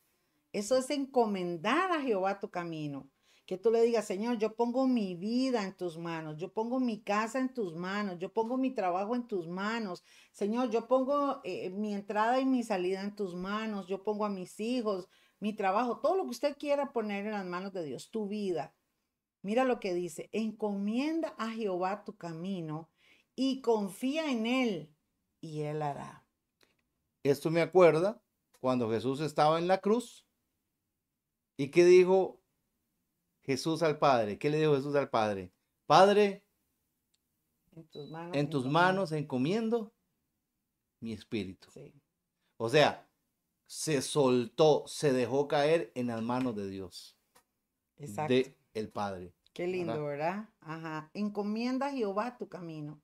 [0.52, 3.10] eso es encomendar a Jehová tu camino.
[3.46, 7.02] Que tú le digas, Señor, yo pongo mi vida en tus manos, yo pongo mi
[7.02, 10.04] casa en tus manos, yo pongo mi trabajo en tus manos.
[10.32, 14.30] Señor, yo pongo eh, mi entrada y mi salida en tus manos, yo pongo a
[14.30, 15.08] mis hijos,
[15.40, 18.72] mi trabajo, todo lo que usted quiera poner en las manos de Dios, tu vida.
[19.42, 22.90] Mira lo que dice, encomienda a Jehová tu camino
[23.35, 24.94] y confía en Él
[25.40, 26.26] y Él hará.
[27.22, 28.22] Esto me acuerda
[28.61, 30.26] cuando Jesús estaba en la cruz
[31.57, 32.42] y qué dijo
[33.42, 34.38] Jesús al Padre.
[34.38, 35.53] ¿Qué le dijo Jesús al Padre?
[35.87, 36.44] Padre,
[37.72, 39.94] en tus manos, en tus manos encomiendo
[41.00, 41.68] mi espíritu.
[42.59, 43.09] O sea,
[43.66, 47.16] se soltó, se dejó caer en las manos de Dios.
[47.96, 49.35] Exacto el Padre.
[49.52, 50.48] Qué lindo, ¿verdad?
[50.61, 51.11] Ajá.
[51.14, 53.02] Encomienda a Jehová tu camino.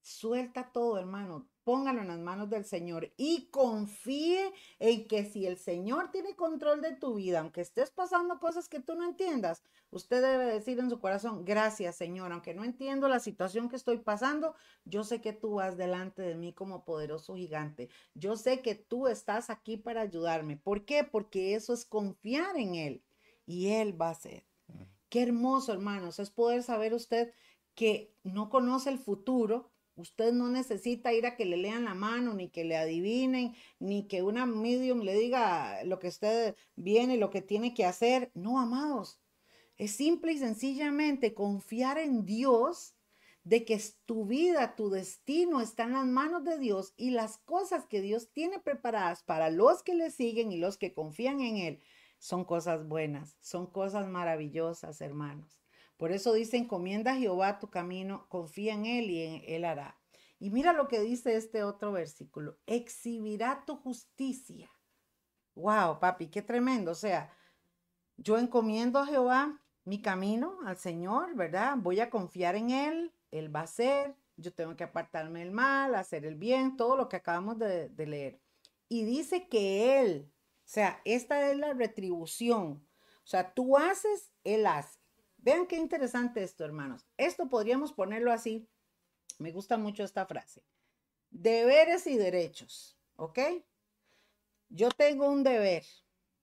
[0.00, 1.48] Suelta todo, hermano.
[1.64, 6.80] Póngalo en las manos del Señor y confíe en que si el Señor tiene control
[6.80, 10.90] de tu vida, aunque estés pasando cosas que tú no entiendas, usted debe decir en
[10.90, 14.54] su corazón, gracias Señor, aunque no entiendo la situación que estoy pasando,
[14.84, 17.88] yo sé que tú vas delante de mí como poderoso gigante.
[18.14, 20.56] Yo sé que tú estás aquí para ayudarme.
[20.56, 21.02] ¿Por qué?
[21.02, 23.04] Porque eso es confiar en Él
[23.44, 24.46] y Él va a ser.
[25.08, 27.32] Qué hermoso, hermanos, es poder saber usted
[27.74, 29.70] que no conoce el futuro.
[29.94, 34.08] Usted no necesita ir a que le lean la mano, ni que le adivinen, ni
[34.08, 38.30] que una medium le diga lo que usted viene, lo que tiene que hacer.
[38.34, 39.20] No, amados.
[39.78, 42.94] Es simple y sencillamente confiar en Dios
[43.44, 47.86] de que tu vida, tu destino está en las manos de Dios y las cosas
[47.86, 51.82] que Dios tiene preparadas para los que le siguen y los que confían en Él
[52.18, 55.60] son cosas buenas, son cosas maravillosas, hermanos.
[55.96, 59.98] Por eso dice, encomienda a Jehová tu camino, confía en Él y en Él hará.
[60.38, 64.70] Y mira lo que dice este otro versículo, exhibirá tu justicia.
[65.54, 66.90] Wow, papi, qué tremendo.
[66.90, 67.32] O sea,
[68.18, 71.76] yo encomiendo a Jehová mi camino al Señor, ¿verdad?
[71.78, 75.94] Voy a confiar en Él, Él va a hacer, yo tengo que apartarme del mal,
[75.94, 78.38] hacer el bien, todo lo que acabamos de leer.
[78.88, 80.30] Y dice que Él,
[80.66, 82.84] o sea, esta es la retribución.
[83.22, 84.98] O sea, tú haces, Él hace.
[85.36, 87.06] Vean qué interesante esto, hermanos.
[87.16, 88.68] Esto podríamos ponerlo así.
[89.38, 90.64] Me gusta mucho esta frase.
[91.30, 93.38] Deberes y derechos, ¿ok?
[94.68, 95.84] Yo tengo un deber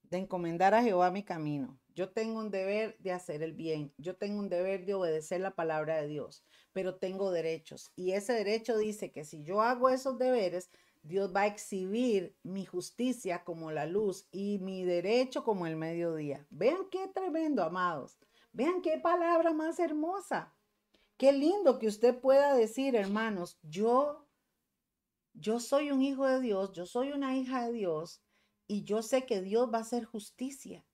[0.03, 1.77] de encomendar a Jehová mi camino.
[1.93, 3.93] Yo tengo un deber de hacer el bien.
[3.97, 7.91] Yo tengo un deber de obedecer la palabra de Dios, pero tengo derechos.
[7.97, 10.69] Y ese derecho dice que si yo hago esos deberes,
[11.03, 16.47] Dios va a exhibir mi justicia como la luz y mi derecho como el mediodía.
[16.49, 18.17] Vean qué tremendo, amados.
[18.53, 20.53] Vean qué palabra más hermosa.
[21.17, 24.23] Qué lindo que usted pueda decir, hermanos, yo
[25.33, 28.21] yo soy un hijo de Dios, yo soy una hija de Dios
[28.67, 30.85] y yo sé que Dios va a hacer justicia.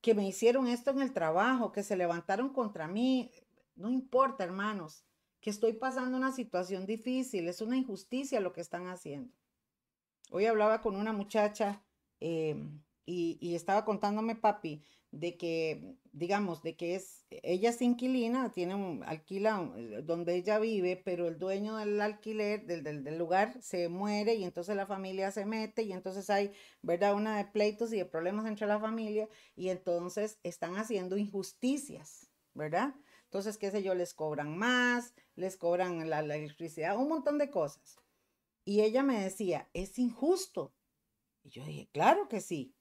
[0.00, 3.30] Que me hicieron esto en el trabajo, que se levantaron contra mí,
[3.74, 5.04] no importa, hermanos,
[5.44, 9.30] que estoy pasando una situación difícil, es una injusticia lo que están haciendo.
[10.30, 11.84] Hoy hablaba con una muchacha
[12.18, 18.52] em, y, y, estaba contándome, papi, de que, digamos, de que es, ella es inquilina,
[18.52, 23.18] tiene un, alquila eh, donde ella vive, pero el dueño del alquiler, del, del, del,
[23.18, 27.14] lugar, se muere y entonces la familia se mete y entonces hay, ¿verdad?
[27.14, 32.94] Una de pleitos y de problemas entre la familia y entonces están haciendo injusticias, ¿verdad?
[33.34, 37.96] Entonces, qué sé yo, les cobran más, les cobran la, electricidad, un montón de cosas.
[38.64, 40.72] Y ella me decía, es injusto.
[41.42, 42.76] Y yo dije, claro que sí.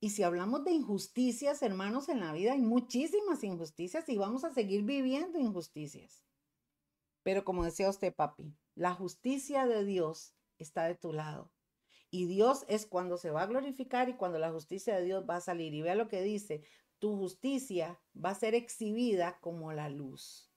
[0.00, 4.52] Y si hablamos de injusticias, hermanos, en la vida hay muchísimas injusticias y vamos a
[4.52, 6.24] seguir viviendo injusticias.
[7.22, 11.52] Pero como decía usted, papi, la justicia de Dios está de tu lado.
[12.10, 15.36] Y Dios es cuando se va a glorificar y cuando la justicia de Dios va
[15.36, 15.74] a salir.
[15.74, 16.64] Y vea lo que dice,
[17.04, 20.50] tu justicia va a ser exhibida como la luz.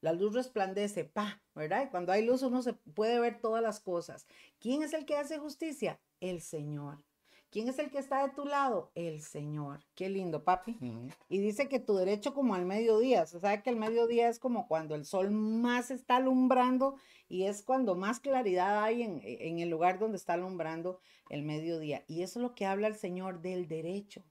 [0.00, 1.86] La luz resplandece, pa, ¿verdad?
[1.86, 4.24] Y cuando hay luz uno se puede ver todas las cosas.
[4.60, 5.98] ¿Quién es el que hace justicia?
[6.20, 7.02] El Señor.
[7.50, 8.92] ¿Quién es el que está de tu lado?
[8.94, 9.80] El Señor.
[9.96, 10.78] Qué lindo, papi.
[10.80, 11.14] Uh -huh.
[11.28, 13.26] Y dice que tu derecho como al mediodía.
[13.26, 16.94] Se sabe que el mediodía es como cuando el sol más está alumbrando
[17.28, 22.04] y es cuando más claridad hay en, en el lugar donde está alumbrando el mediodía.
[22.06, 24.22] Y eso es lo que habla el Señor del derecho.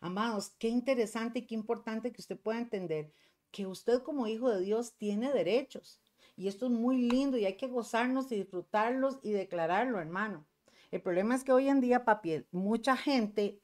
[0.00, 3.12] Amados, qué interesante y qué importante que usted pueda entender
[3.50, 6.00] que usted como hijo de Dios tiene derechos.
[6.36, 10.46] Y esto es muy lindo y hay que gozarnos y disfrutarlos y declararlo, hermano.
[10.90, 13.60] El problema es que hoy en día, papi, mucha gente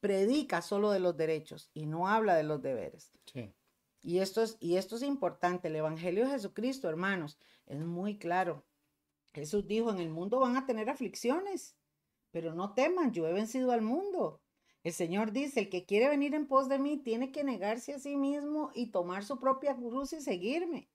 [0.00, 3.12] predica solo de los derechos y no habla de los deberes.
[3.32, 3.54] Sí.
[4.02, 5.68] Y esto es, y esto es importante.
[5.68, 8.64] El Evangelio de Jesucristo, hermanos, es muy claro.
[9.32, 11.76] Jesús dijo, en el mundo van a tener aflicciones,
[12.32, 14.40] pero no teman, yo he vencido al mundo.
[14.86, 17.98] El Señor dice, el que quiere venir en pos de mí tiene que negarse a
[17.98, 20.88] sí mismo y tomar su propia cruz y seguirme.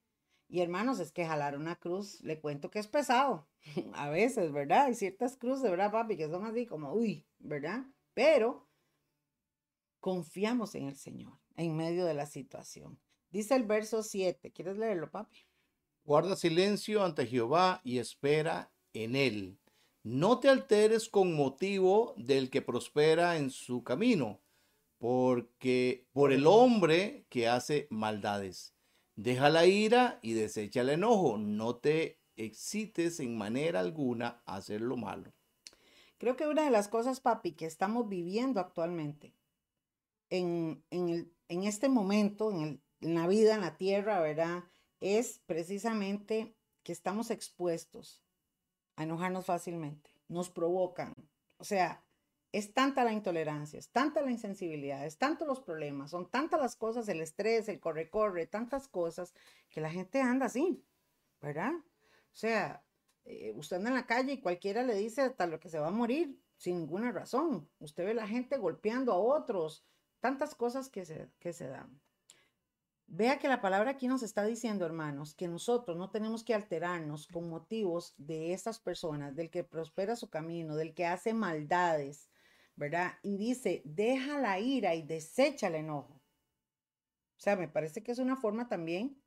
[0.47, 3.49] Y hermanos, es que jalar una cruz, le cuento que es pesado.
[3.93, 4.85] A veces, ¿verdad?
[4.85, 6.15] Hay ciertas cruces, ¿verdad, papi?
[6.15, 7.83] Que son así como, uy, ¿verdad?
[8.13, 8.65] Pero
[9.99, 12.97] confiamos en el Señor en medio de la situación.
[13.29, 14.53] Dice el verso 7.
[14.53, 15.45] ¿Quieres leerlo, papi?
[16.05, 19.59] Guarda silencio ante Jehová y espera en él.
[20.03, 24.41] No te alteres con motivo del que prospera en su camino,
[24.97, 28.73] porque por el hombre que hace maldades
[29.15, 31.37] Deja la ira y desecha el enojo.
[31.37, 35.31] No te excites en manera alguna a hacer lo malo.
[36.17, 39.35] Creo que una de las cosas, papi, que estamos viviendo actualmente,
[40.29, 44.63] en, en, el, en este momento, en, el, en la vida, en la tierra, ¿verdad?
[45.01, 48.23] Es precisamente que estamos expuestos
[48.95, 50.11] a enojarnos fácilmente.
[50.27, 51.13] Nos provocan.
[51.57, 52.03] O sea,
[52.51, 56.75] es tanta la intolerancia, es tanta la insensibilidad, es tanto los problemas, son tantas las
[56.75, 59.33] cosas, el estrés, el corre-corre, tantas cosas,
[59.69, 60.83] que la gente anda así,
[61.41, 61.71] ¿verdad?
[61.73, 62.83] O sea,
[63.23, 65.87] eh, usted anda en la calle y cualquiera le dice hasta lo que se va
[65.87, 67.69] a morir sin ninguna razón.
[67.79, 69.85] Usted ve la gente golpeando a otros,
[70.19, 72.01] tantas cosas que se, que se dan.
[73.13, 77.27] Vea que la palabra aquí nos está diciendo, hermanos, que nosotros no tenemos que alterarnos
[77.27, 82.29] con motivos de estas personas, del que prospera su camino, del que hace maldades,
[82.77, 83.15] ¿verdad?
[83.21, 86.13] Y dice, deja la ira y desecha el enojo.
[86.13, 89.21] O sea, me parece que es una forma también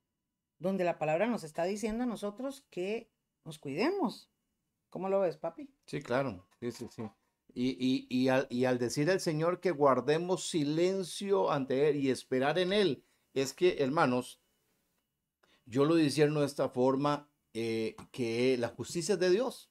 [0.59, 3.11] donde la palabra nos está diciendo a nosotros que
[3.45, 4.30] nos cuidemos.
[4.89, 5.68] ¿Cómo lo ves, papi?
[5.85, 6.49] Sí, claro.
[6.59, 7.03] Sí, sí, sí.
[7.53, 12.09] Y, y, y, al, y al decir al Señor que guardemos silencio ante Él y
[12.09, 13.05] esperar en Él,
[13.35, 14.41] es que, hermanos,
[15.66, 19.70] yo lo disierno de esta forma, eh, que la justicia es de Dios,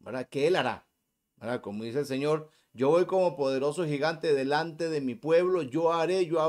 [0.00, 0.28] ¿verdad?
[0.28, 0.88] Que Él hará,
[1.36, 1.60] ¿verdad?
[1.60, 6.26] Como dice el Señor, yo voy como poderoso gigante delante de mi pueblo, yo haré,
[6.26, 6.40] yo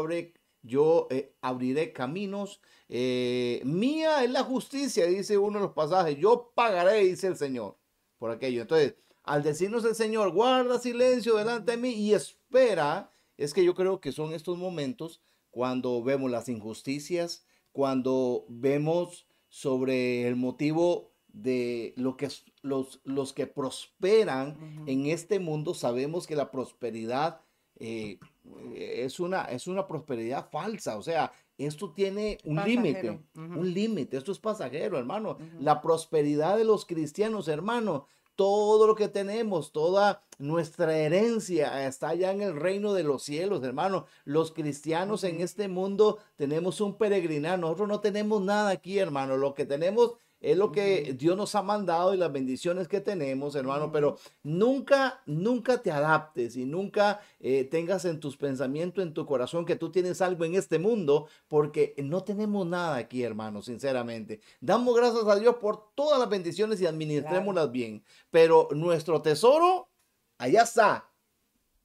[0.62, 2.62] yo eh, abriré caminos.
[2.90, 6.18] Eh, mía es la justicia, dice uno de los pasajes.
[6.18, 7.78] Yo pagaré, dice el Señor,
[8.18, 8.62] por aquello.
[8.62, 13.74] Entonces, al decirnos el Señor, guarda silencio delante de mí y espera, es que yo
[13.74, 15.22] creo que son estos momentos
[15.52, 22.30] cuando vemos las injusticias, cuando vemos sobre el motivo de lo que
[22.62, 27.42] los, los que prosperan en este mundo, sabemos que la prosperidad
[27.80, 28.20] eh,
[28.76, 34.32] es, una, es una prosperidad falsa, o sea, esto tiene un límite, un límite, esto
[34.32, 35.38] es pasajero, hermano.
[35.60, 38.08] La prosperidad de los cristianos, hermano,
[38.40, 43.62] todo lo que tenemos, toda nuestra herencia está allá en el reino de los cielos,
[43.64, 44.06] hermano.
[44.24, 49.36] Los cristianos en este mundo tenemos un peregrinar, nosotros no tenemos nada aquí, hermano.
[49.36, 53.56] Lo que tenemos es lo que Dios nos ha mandado y las bendiciones que tenemos,
[53.56, 59.26] hermano, pero nunca, nunca te adaptes y nunca eh, tengas en tus pensamientos, en tu
[59.26, 64.40] corazón, que tú tienes algo en este mundo, porque no tenemos nada aquí, hermano, sinceramente.
[64.62, 69.90] Damos gracias a Dios por todas las bendiciones y administrémoslas bien, pero nuestro tesoro,
[70.38, 71.10] allá está,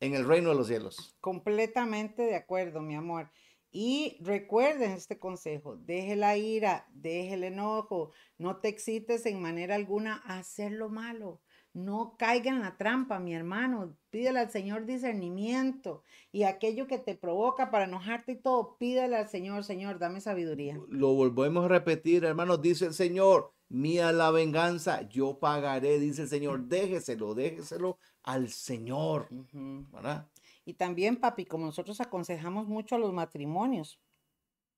[0.00, 1.16] en el reino de los cielos.
[1.20, 3.30] Completamente de acuerdo, mi amor.
[3.76, 9.74] Y recuerden este consejo, deje la ira, deje el enojo, no te excites en manera
[9.74, 11.40] alguna a hacer lo malo.
[11.72, 13.96] No caiga en la trampa, mi hermano.
[14.10, 19.28] Pídele al Señor discernimiento y aquello que te provoca para enojarte y todo, pídele al
[19.28, 20.78] Señor, Señor, dame sabiduría.
[20.88, 26.28] Lo volvemos a repetir, hermanos, dice el Señor, mía la venganza, yo pagaré, dice el
[26.28, 29.26] Señor, déjeselo, déjeselo al Señor.
[29.32, 30.28] ¿verdad?
[30.64, 34.00] Y también, papi, como nosotros aconsejamos mucho a los matrimonios,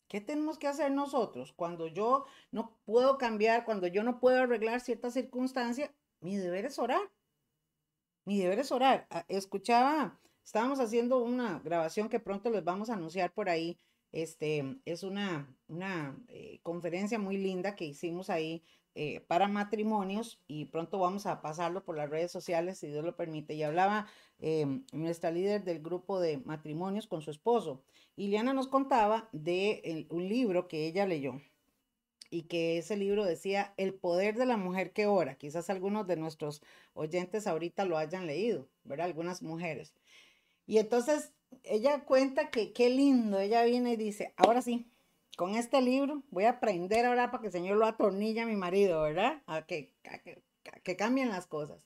[0.09, 1.53] ¿qué tenemos que hacer nosotros?
[1.53, 6.79] Cuando yo no puedo cambiar, cuando yo no puedo arreglar cierta circunstancia, mi deber es
[6.79, 7.11] orar.
[8.25, 9.07] Mi deber es orar.
[9.11, 13.79] Ah, escuchaba, estábamos haciendo una grabación que pronto les vamos a anunciar por ahí.
[14.11, 18.65] Este es una, una eh, conferencia muy linda que hicimos ahí
[18.99, 23.15] eh, para matrimonios y pronto vamos a pasarlo por las redes sociales si Dios lo
[23.15, 23.55] permite.
[23.55, 24.07] Y hablaba
[24.39, 27.83] em, nuestra líder del grupo de matrimonios con su esposo.
[28.17, 31.41] Y Liana nos contaba de un libro que ella leyó
[32.31, 35.37] y que ese libro decía El poder de la mujer que ora.
[35.37, 36.63] Quizás algunos de nuestros
[36.95, 39.07] oyentes ahorita lo hayan leído, ¿verdad?
[39.07, 39.95] Algunas mujeres.
[40.67, 41.33] Y entonces
[41.63, 44.91] ella cuenta que qué lindo, ella viene y dice, ahora sí,
[45.37, 48.57] con este libro voy a aprender ahora para que el Señor lo atornille a mi
[48.57, 49.43] marido, ¿verdad?
[49.47, 49.93] A que,
[50.83, 51.79] que, cambien las cosas.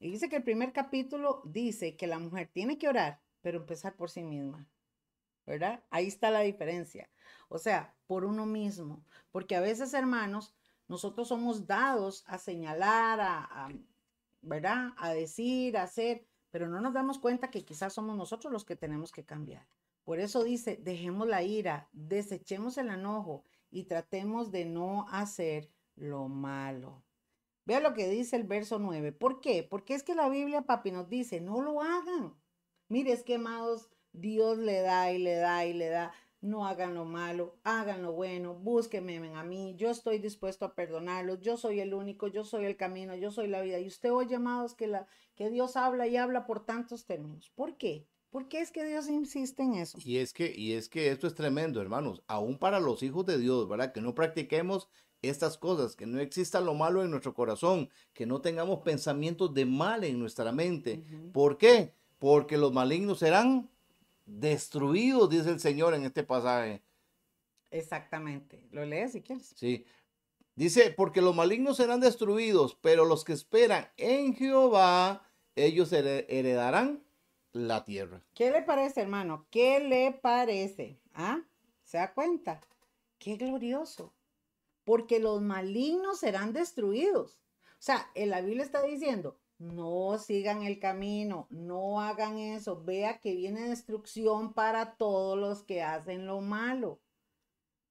[0.00, 3.94] Y dice que el primer capítulo dice que la mujer tiene que orar, pero empezar
[3.94, 4.66] por sí misma,
[5.46, 5.84] ¿verdad?
[5.90, 7.10] Ahí está la diferencia.
[7.50, 9.04] O sea, por uno mismo.
[9.30, 10.54] Porque a veces, hermanos,
[10.88, 13.68] nosotros somos dados a señalar, a,
[14.40, 14.94] ¿verdad?
[14.96, 18.76] A decir, a hacer, pero no nos damos cuenta que quizás somos nosotros los que
[18.76, 19.66] tenemos que cambiar.
[20.04, 26.26] Por eso dice, dejemos la ira, desechemos el enojo y tratemos de no hacer lo
[26.28, 27.04] malo.
[27.70, 29.12] Vea lo que dice el verso 9.
[29.12, 29.62] ¿Por qué?
[29.62, 32.34] Porque es que la Biblia, papi, nos dice, no lo hagan.
[32.88, 36.12] Mire, es que, amados, Dios le da y le da y le da.
[36.40, 41.42] No hagan lo malo, hagan lo bueno, búsquenme a mí, yo estoy dispuesto a perdonarlos,
[41.42, 43.78] yo soy el único, yo soy el camino, yo soy la vida.
[43.78, 45.06] Y usted oye, amados, que, la,
[45.36, 47.52] que Dios habla y habla por tantos términos.
[47.54, 48.04] ¿Por qué?
[48.30, 49.96] ¿Por qué es que Dios insiste en eso?
[50.04, 53.38] Y es que, y es que esto es tremendo, hermanos, aún para los hijos de
[53.38, 53.92] Dios, ¿verdad?
[53.92, 54.88] Que no practiquemos
[55.22, 59.66] estas cosas, que no exista lo malo en nuestro corazón, que no tengamos pensamientos de
[59.66, 61.04] mal en nuestra mente.
[61.32, 61.92] ¿Por qué?
[62.18, 63.70] Porque los malignos serán
[64.26, 66.82] destruidos, dice el Señor en este pasaje.
[67.70, 68.66] Exactamente.
[68.72, 69.52] ¿Lo lees si quieres?
[69.56, 69.84] Sí.
[70.56, 77.02] Dice, porque los malignos serán destruidos, pero los que esperan en Jehová, ellos heredarán
[77.52, 78.22] la tierra.
[78.34, 79.46] ¿Qué le parece, hermano?
[79.50, 81.00] ¿Qué le parece?
[81.14, 81.40] ¿Ah?
[81.84, 82.60] ¿Se da cuenta?
[83.18, 84.12] Qué glorioso.
[84.84, 87.38] Porque los malignos serán destruidos.
[87.72, 92.82] O sea, en la Biblia está diciendo, no sigan el camino, no hagan eso.
[92.82, 97.00] Vea que viene destrucción para todos los que hacen lo malo.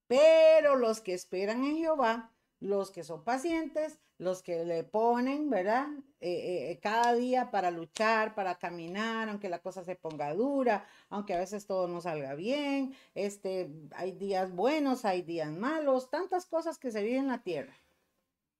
[0.08, 5.88] Pero los que esperan en Jehová, los que son pacientes, los que le ponen, ¿verdad?
[6.20, 11.34] Eh, eh, cada día para luchar, para caminar, aunque la cosa se ponga dura, aunque
[11.34, 16.78] a veces todo no salga bien, este, hay días buenos, hay días malos, tantas cosas
[16.78, 17.74] que se viven en la tierra.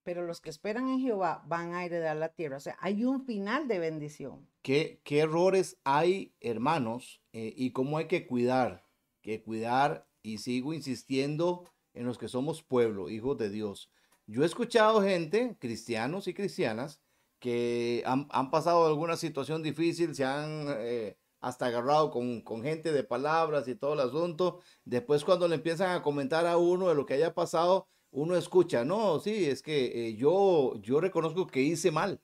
[0.04, 2.56] Pero los que esperan en Jehová van a heredar la tierra.
[2.56, 4.48] O sea, hay un final de bendición.
[4.62, 7.22] ¿Qué, errores hay, hermanos?
[7.34, 8.86] Eh, y cómo hay que cuidar,
[9.22, 13.92] que cuidar, y sigo insistiendo en los que somos pueblo, hijos de Dios
[14.30, 17.02] yo he escuchado gente, cristianos y cristianas,
[17.40, 23.04] que han, pasado alguna situación difícil, se han eh, hasta agarrado con, con gente de
[23.04, 24.60] palabras y todo el asunto.
[24.86, 28.86] Después cuando le empiezan a comentar a uno de lo que haya pasado, uno escucha,
[28.86, 32.22] no, sí, es que eh, yo, yo reconozco que hice mal.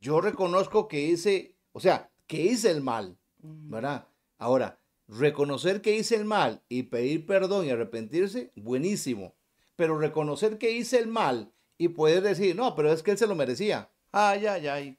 [0.00, 4.08] Yo reconozco que hice, o sea, que hice el mal, ¿verdad?
[4.38, 9.37] Ahora, reconocer que hice el mal y pedir perdón y arrepentirse, buenísimo.
[9.78, 13.28] Pero reconocer que hice el mal y poder decir, no, pero es que él se
[13.28, 13.92] lo merecía.
[14.10, 14.98] Ay, ay, ay.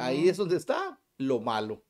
[0.00, 1.84] Ahí es donde está lo malo.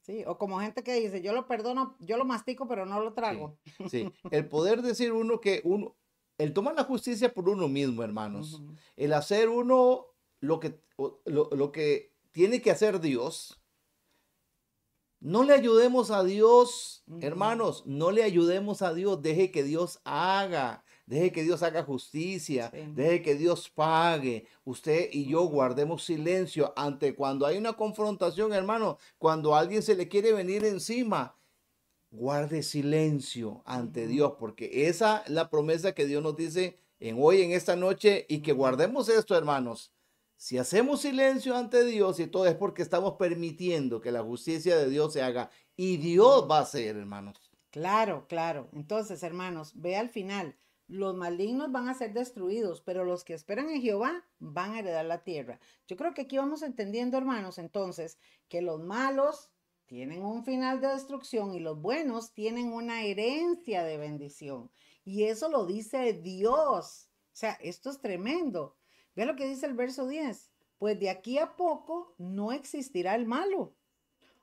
[0.00, 3.12] Sí, o como gente que dice, yo lo perdono, yo lo mastico, pero no lo
[3.12, 3.56] trago.
[3.88, 5.94] Sí, el poder decir uno que uno,
[6.36, 8.60] el tomar la justicia por uno mismo, hermanos,
[8.96, 10.08] el hacer uno
[10.40, 10.80] lo que,
[11.26, 13.62] lo, lo que tiene que hacer Dios,
[15.20, 20.84] no le ayudemos a Dios, hermanos, no le ayudemos a Dios, deje que Dios haga,
[21.12, 24.46] deje que Dios haga justicia, deje que Dios pague.
[24.64, 30.08] Usted y yo guardemos silencio ante cuando hay una confrontación, hermano, cuando alguien se le
[30.08, 31.36] quiere venir encima.
[32.10, 37.42] Guarde silencio ante Dios, porque esa es la promesa que Dios nos dice en hoy,
[37.42, 39.92] en esta noche, y que guardemos esto, hermanos.
[40.36, 44.88] Si hacemos silencio ante Dios y todo es porque estamos permitiendo que la justicia de
[44.88, 47.38] Dios se haga y Dios va a hacer, hermanos.
[47.70, 48.68] Claro, claro.
[48.72, 50.56] Entonces, hermanos, ve al final.
[50.88, 55.04] Los malignos van a ser destruidos, pero los que esperan en Jehová van a heredar
[55.04, 55.58] la tierra.
[55.86, 58.18] Yo creo que aquí vamos entendiendo, hermanos, entonces,
[58.48, 59.50] que los malos
[59.86, 64.70] tienen un final de destrucción y los buenos tienen una herencia de bendición.
[65.04, 67.08] Y eso lo dice Dios.
[67.08, 68.76] O sea, esto es tremendo.
[69.14, 70.50] Ve lo que dice el verso 10.
[70.78, 73.74] Pues de aquí a poco no existirá el malo.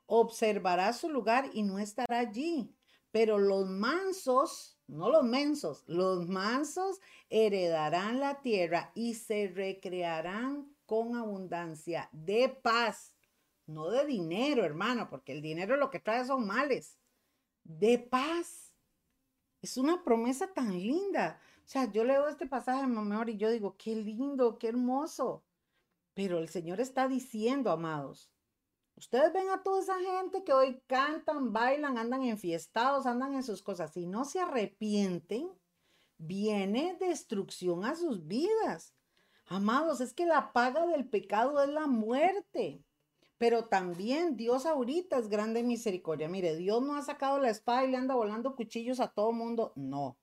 [0.06, 2.74] Observará su lugar y no estará allí.
[3.10, 11.16] Pero los mansos, no los mensos, los mansos heredarán la tierra y se recrearán con
[11.16, 13.14] abundancia de paz.
[13.66, 16.98] No de dinero, hermano, porque el dinero lo que trae son males.
[17.62, 18.74] De paz.
[19.62, 21.40] Es una promesa tan linda.
[21.58, 25.44] O sea, yo leo este pasaje, amor, y yo digo, qué lindo, qué hermoso.
[26.14, 28.28] Pero el Señor está diciendo, amados,
[29.00, 33.62] ustedes ven a toda esa gente que hoy cantan, bailan, andan enfiestados, andan en sus
[33.62, 33.92] cosas.
[33.92, 35.50] Si no se arrepienten,
[36.18, 38.94] viene destrucción a sus vidas.
[39.46, 42.84] Amados, es que la paga del pecado es la muerte.
[43.38, 46.28] Pero también Dios ahorita es grande misericordia.
[46.28, 49.72] Mire, Dios no ha sacado la espada y le anda volando cuchillos a todo mundo.
[49.76, 50.18] No.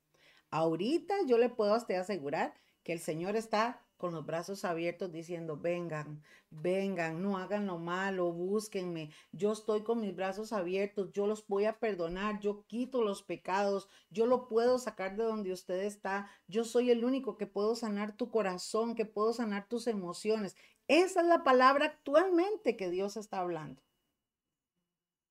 [0.51, 2.53] Ahorita yo le puedo hasta asegurar
[2.83, 8.31] que el Señor está con los brazos abiertos diciendo, vengan, vengan, no hagan lo malo,
[8.31, 13.23] búsquenme, yo estoy con mis brazos abiertos, yo los voy a perdonar, yo quito los
[13.23, 17.75] pecados, yo lo puedo sacar de donde usted está, yo soy el único que puedo
[17.75, 20.55] sanar tu corazón, que puedo sanar tus emociones.
[20.87, 23.81] Esa es la palabra actualmente que Dios está hablando.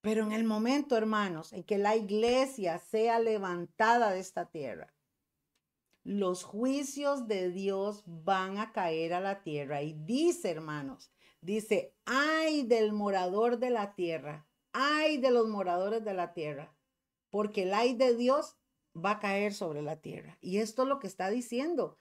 [0.06, 4.95] Pero en el momento, hermanos, en que la iglesia sea levantada de esta tierra,
[6.06, 9.82] los juicios de Dios van a caer a la tierra.
[9.82, 16.14] Y dice, hermanos, dice, ay del morador de la tierra, ay de los moradores de
[16.14, 16.72] la tierra,
[17.28, 18.56] porque el ay de Dios
[18.96, 20.38] va a caer sobre la tierra.
[20.40, 21.98] Y esto es lo que está diciendo.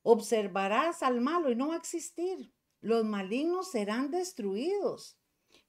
[0.00, 2.54] Observarás al malo y no va a existir.
[2.80, 5.18] Los malignos serán destruidos.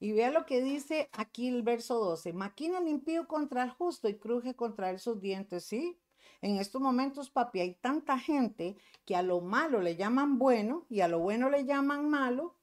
[0.00, 2.32] Y vea lo que dice aquí el verso 12.
[2.32, 5.66] Maquina el impío contra el justo y cruje contra él sus dientes.
[5.66, 5.98] ¿Sí?
[6.44, 8.76] En estos momentos, papi, hay tanta gente
[9.06, 12.54] que a lo malo le llaman bueno y a lo bueno le llaman malo,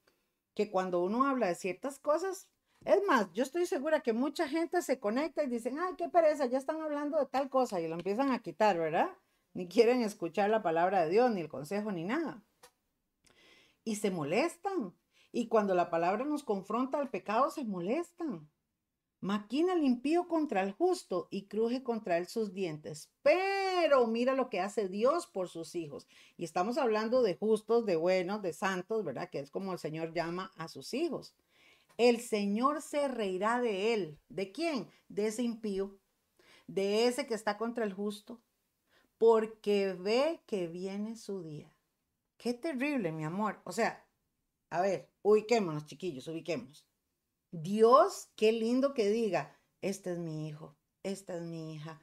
[0.54, 2.48] que cuando uno habla de ciertas cosas,
[2.86, 6.46] es más, yo estoy segura que mucha gente se conecta y dicen, ay, qué pereza,
[6.46, 9.10] ya están hablando de tal cosa y lo empiezan a quitar, ¿verdad?
[9.56, 12.44] Ni quieren escuchar la palabra de Dios, ni el consejo, ni nada.
[13.84, 14.94] Y se molestan.
[15.32, 18.48] Y cuando la palabra nos confronta al pecado, se molestan.
[19.22, 23.12] Maquina el impío contra el justo y cruje contra él sus dientes.
[23.24, 23.71] Pero
[24.08, 26.08] mira lo que hace Dios por sus hijos.
[26.38, 29.30] Y estamos hablando de justos, de buenos, de santos, ¿verdad?
[29.30, 31.34] Que es como el Señor llama a sus hijos.
[31.98, 34.20] El Señor se reirá de él.
[34.30, 34.90] ¿De quién?
[35.08, 35.98] De ese impío,
[36.68, 38.42] de ese que está contra el justo,
[39.18, 41.72] porque ve que viene su día.
[42.38, 43.62] Qué terrible, mi amor.
[43.66, 44.04] O sea,
[44.70, 46.88] a ver, ubiquémonos, chiquillos, ubiquémonos.
[47.52, 52.02] Dios, qué lindo que diga, este es mi hijo, esta es mi hija.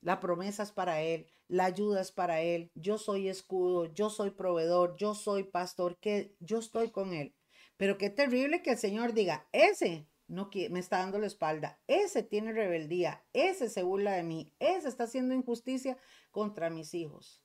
[0.00, 4.30] La promesa es para él, la ayuda es para él, yo soy escudo, yo soy
[4.30, 7.34] proveedor, yo soy pastor, que yo estoy con él.
[7.76, 12.22] Pero qué terrible que el Señor diga, ese no me está dando la espalda, ese
[12.22, 15.96] tiene rebeldía, ese se burla de mí, ese está haciendo injusticia
[16.30, 17.42] contra mis hijos.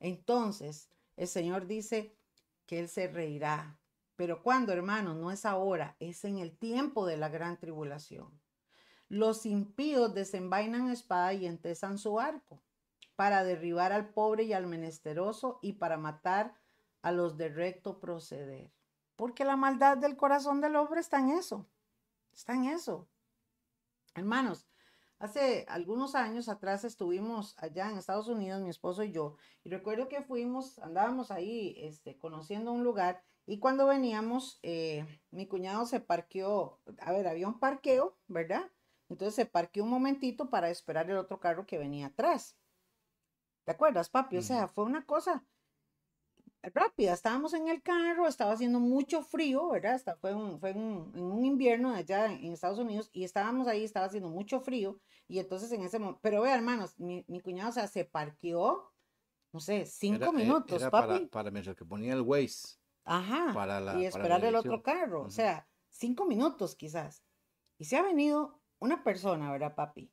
[0.00, 2.16] Entonces, el Señor dice
[2.66, 3.78] que Él se reirá
[4.16, 8.40] Pero cuando, hermanos, no es ahora, es en el tiempo de la gran tribulación.
[9.14, 12.60] Los impíos desenvainan espada y entesan su arco
[13.14, 16.56] para derribar al pobre y al menesteroso y para matar
[17.00, 18.72] a los de recto proceder.
[19.14, 21.64] Porque la maldad del corazón del hombre está en eso.
[22.32, 23.06] Está en eso.
[24.16, 24.66] Hermanos,
[25.20, 30.08] hace algunos años atrás estuvimos allá en Estados Unidos, mi esposo y yo, y recuerdo
[30.08, 36.00] que fuimos, andábamos ahí este, conociendo un lugar y cuando veníamos, eh, mi cuñado se
[36.00, 38.68] parqueó, a ver, había un parqueo, ¿verdad?
[39.08, 42.56] Entonces se parqueó un momentito para esperar el otro carro que venía atrás.
[43.64, 44.36] ¿Te acuerdas, papi?
[44.38, 45.44] O sea, fue una cosa
[46.62, 47.12] rápida.
[47.12, 49.94] Estábamos en el carro, estaba haciendo mucho frío, ¿verdad?
[49.94, 53.84] Hasta fue, un, fue un, en un invierno allá en Estados Unidos y estábamos ahí,
[53.84, 54.98] estaba haciendo mucho frío.
[55.28, 58.92] Y entonces en ese momento, pero vea, hermanos, mi, mi cuñado, o sea, se parqueó,
[59.52, 61.06] no sé, cinco Era- eh, minutos, era papi.
[61.14, 62.78] Para, para mientras que ponía el Waze.
[63.06, 63.52] Ajá.
[63.52, 65.22] para la- y para esperar el otro carro.
[65.22, 67.22] O sea, cinco minutos quizás.
[67.78, 70.10] Y se ha venido una persona, ¿verdad, papi?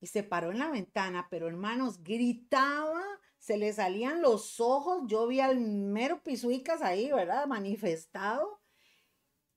[0.00, 3.02] Y se paró en la ventana, pero hermanos, gritaba,
[3.38, 5.02] se le salían los ojos.
[5.06, 7.46] Yo vi al mero Pisuicas ahí, ¿verdad?
[7.46, 8.60] Manifestado.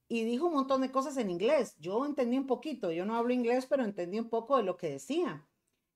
[0.07, 1.75] Y dijo un montón de cosas en inglés.
[1.79, 2.91] Yo entendí un poquito.
[2.91, 5.47] Yo no hablo inglés, pero entendí un poco de lo que decía.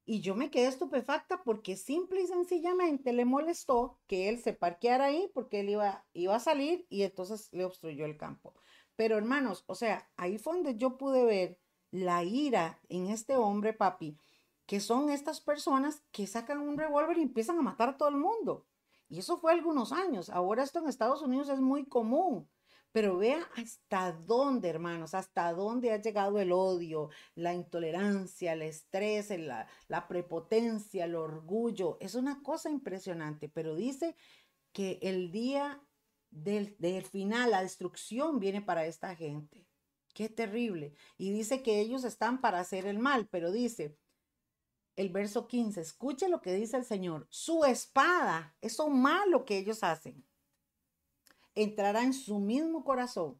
[0.05, 5.05] Y yo me quedé estupefacta porque simple y sencillamente le molestó que él se parqueara
[5.05, 8.53] ahí porque él iba, iba a salir y entonces le obstruyó el campo.
[8.95, 11.59] Pero hermanos, o sea, ahí fue donde yo pude ver
[11.97, 14.17] la ira en este hombre, papi,
[14.65, 18.17] que son estas personas que sacan un revólver y empiezan a matar a todo el
[18.17, 18.65] mundo.
[19.09, 20.29] Y eso fue algunos años.
[20.29, 22.49] Ahora esto en Estados Unidos es muy común.
[22.91, 29.29] Pero vea hasta dónde, hermanos, hasta dónde ha llegado el odio, la intolerancia, el estrés,
[29.29, 31.97] la, la prepotencia, el orgullo.
[31.99, 34.15] Es una cosa impresionante, pero dice
[34.71, 35.81] que el día
[36.31, 39.67] del, del final, la destrucción viene para esta gente.
[40.17, 40.95] Qué terrible.
[41.19, 43.99] Y dice que ellos están para hacer el mal, pero dice
[44.95, 49.83] el verso 15, escuche lo que dice el Señor, su espada, eso malo que ellos
[49.83, 50.27] hacen,
[51.53, 53.39] entrará en su mismo corazón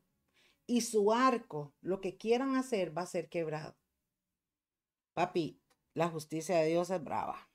[0.67, 3.75] y su arco, lo que quieran hacer, va a ser quebrado.
[5.15, 5.59] Papi,
[5.95, 7.46] la justicia de Dios es brava.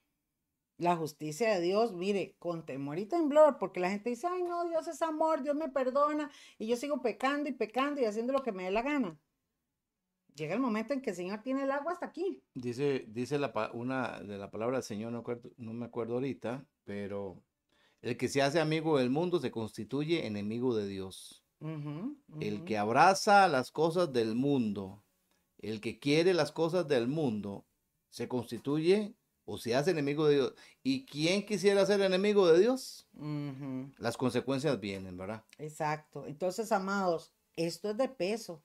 [0.79, 4.65] La justicia de Dios, mire, con temor y temblor, porque la gente dice, ay, no,
[4.69, 8.43] Dios es amor, Dios me perdona, y yo sigo pecando y pecando y haciendo lo
[8.43, 9.17] que me dé la gana.
[10.35, 12.43] Llega el momento en que el Señor tiene el agua hasta aquí.
[12.55, 16.65] Dice, dice la, una de la palabra del Señor, no, acuerdo- no me acuerdo ahorita,
[16.85, 17.43] pero
[18.01, 21.45] el que se hace amigo del mundo se constituye enemigo de Dios.
[22.41, 25.05] El que abraza las cosas del mundo,
[25.59, 27.67] el que quiere las cosas del mundo,
[28.11, 29.15] se constituye
[29.53, 30.55] o se hace enemigo de Dios.
[30.83, 33.07] ¿Y quién quisiera ser enemigo de Dios?
[33.99, 35.45] Las consecuencias vienen, ¿verdad?
[35.59, 36.25] Exacto.
[36.27, 38.63] Entonces, amados, esto es de peso.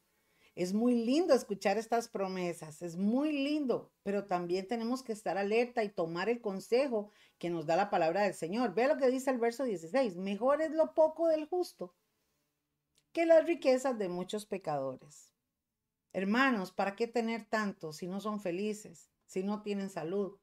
[0.55, 5.83] Es muy lindo escuchar estas promesas, es muy lindo, pero también tenemos que estar alerta
[5.83, 8.73] y tomar el consejo que nos da la palabra del Señor.
[8.73, 11.93] Ve lo que dice el verso 16, mejor es lo poco del justo
[13.11, 15.31] que las riquezas de muchos pecadores.
[16.13, 20.39] Hermanos, ¿para qué tener tanto si no son felices, si no tienen salud?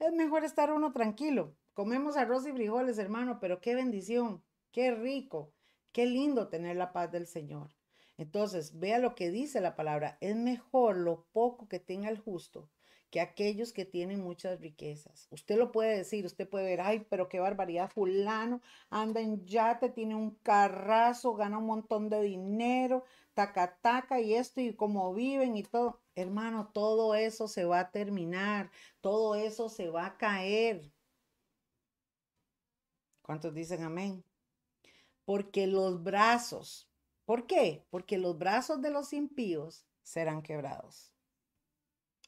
[0.00, 1.54] Es mejor estar uno tranquilo.
[1.74, 4.42] Comemos arroz y frijoles, hermano, pero qué bendición,
[4.72, 5.52] qué rico,
[5.92, 7.76] qué lindo tener la paz del Señor.
[8.16, 10.16] Entonces, vea lo que dice la palabra.
[10.22, 12.70] Es mejor lo poco que tenga el justo
[13.10, 15.26] que aquellos que tienen muchas riquezas.
[15.30, 19.90] Usted lo puede decir, usted puede ver, ay, pero qué barbaridad, fulano anda en yate,
[19.90, 23.04] tiene un carrazo, gana un montón de dinero,
[24.20, 26.00] y esto y cómo viven y todo.
[26.14, 28.70] Hermano, todo eso se va a terminar,
[29.00, 30.92] todo eso se va a caer.
[33.22, 34.24] ¿Cuántos dicen amén?
[35.24, 36.90] Porque los brazos,
[37.24, 37.86] ¿por qué?
[37.90, 41.14] Porque los brazos de los impíos serán quebrados.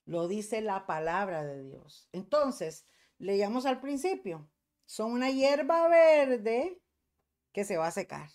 [0.05, 2.09] Lo dice la palabra de Dios.
[2.13, 2.87] Entonces,
[3.19, 4.49] leíamos al principio,
[4.87, 6.81] son una hierba verde
[7.53, 8.31] que se va a secar.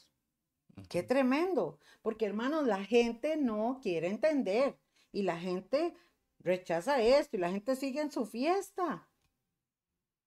[0.90, 4.78] Qué tremendo, porque hermanos, la gente no quiere entender
[5.12, 5.96] y la gente
[6.40, 9.10] rechaza esto y la gente sigue en su fiesta.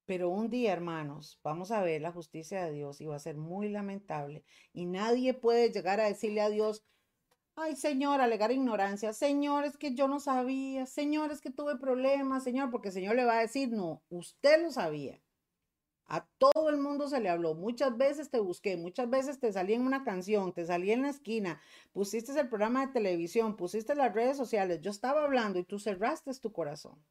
[0.05, 3.37] Pero un día, hermanos, vamos a ver la justicia de Dios y va a ser
[3.37, 4.43] muy lamentable.
[4.73, 6.83] Y nadie puede llegar a decirle a Dios,
[7.55, 12.43] ay Señor, alegar ignorancia, Señor, es que yo no sabía, Señor, es que tuve problemas,
[12.43, 15.20] Señor, porque el Señor le va a decir, no, usted lo sabía.
[16.13, 17.55] A todo el mundo se le habló.
[17.55, 21.09] Muchas veces te busqué, muchas veces te salí en una canción, te salí en la
[21.09, 21.61] esquina,
[21.93, 24.81] pusiste el programa de televisión, pusiste las redes sociales.
[24.81, 27.01] Yo estaba hablando y tú cerraste tu corazón.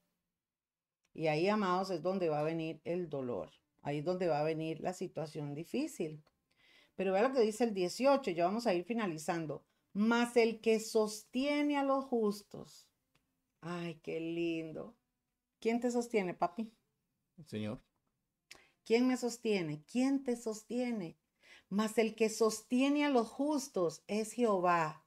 [1.14, 3.48] Y ahí, amados, es donde va a venir el dolor.
[3.80, 6.22] Ahí es donde va a venir la situación difícil.
[6.94, 9.64] Pero vea lo que dice el 18, ya vamos a ir finalizando.
[9.94, 12.86] Mas el que sostiene a los justos.
[13.62, 14.94] Ay, qué lindo.
[15.58, 16.70] ¿Quién te sostiene, papi?
[17.38, 17.89] El Señor.
[18.84, 19.84] ¿Quién me sostiene?
[19.90, 21.16] ¿Quién te sostiene?
[21.68, 25.04] Mas el que sostiene a los justos es Jehová.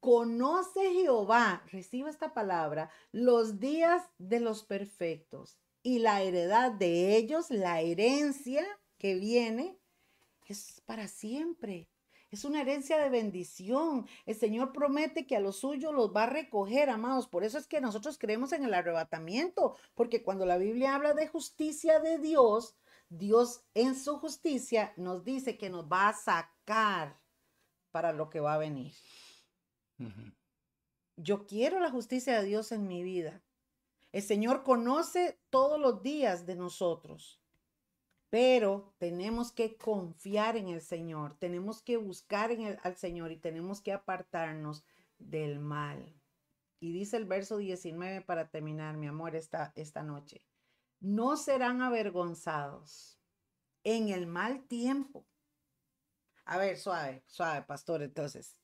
[0.00, 7.50] Conoce Jehová, recibe esta palabra, los días de los perfectos y la heredad de ellos,
[7.50, 8.66] la herencia
[8.98, 9.78] que viene,
[10.46, 11.88] es para siempre.
[12.30, 14.06] Es una herencia de bendición.
[14.26, 17.28] El Señor promete que a los suyos los va a recoger, amados.
[17.28, 21.28] Por eso es que nosotros creemos en el arrebatamiento, porque cuando la Biblia habla de
[21.28, 22.74] justicia de Dios,
[23.18, 27.20] Dios en su justicia nos dice que nos va a sacar
[27.92, 28.92] para lo que va a venir.
[31.16, 33.40] Yo quiero la justicia de Dios en mi vida.
[34.10, 37.40] El Señor conoce todos los días de nosotros,
[38.30, 43.36] pero tenemos que confiar en el Señor, tenemos que buscar en el, al Señor y
[43.36, 44.84] tenemos que apartarnos
[45.18, 46.12] del mal.
[46.80, 50.42] Y dice el verso 19 para terminar, mi amor, esta, esta noche
[51.04, 53.20] no serán avergonzados
[53.84, 55.26] en el mal tiempo.
[56.46, 58.02] A ver, suave, suave, pastor.
[58.02, 58.58] Entonces,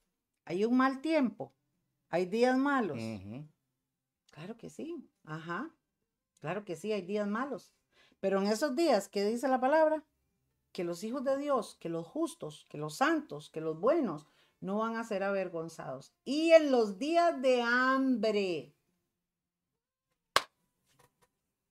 [0.46, 1.54] ¿hay un mal tiempo?
[2.08, 2.98] ¿Hay días malos?
[4.30, 5.06] Claro que sí.
[5.24, 5.70] Ajá.
[6.40, 7.74] Claro que sí, hay días malos.
[8.20, 10.02] Pero en esos días, ¿qué dice la palabra?
[10.72, 14.26] Que los hijos de Dios, que los justos, que los santos, que los buenos,
[14.60, 16.14] no van a ser avergonzados.
[16.24, 18.74] Y en los días de hambre,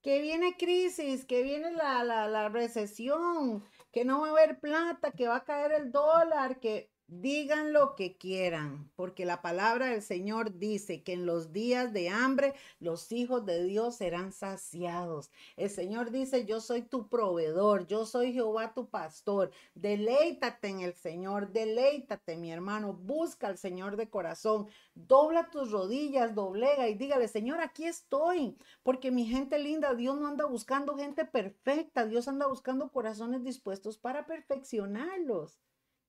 [0.02, 5.12] que viene crisis, que viene la, la, la, recesión, que no va a haber plata,
[5.12, 10.00] que va a caer el dólar, que Digan lo que quieran, porque la palabra del
[10.00, 15.32] Señor dice que en los días de hambre los hijos de Dios serán saciados.
[15.56, 19.50] El Señor dice, yo soy tu proveedor, yo soy Jehová tu pastor.
[19.74, 26.36] Deleítate en el Señor, deleítate mi hermano, busca al Señor de corazón, dobla tus rodillas,
[26.36, 31.24] doblega y dígale, Señor, aquí estoy, porque mi gente linda, Dios no anda buscando gente
[31.24, 35.58] perfecta, Dios anda buscando corazones dispuestos para perfeccionarlos.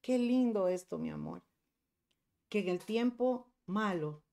[0.02, 1.44] Qué lindo esto, mi amor.
[2.50, 4.24] Que en el tiempo malo,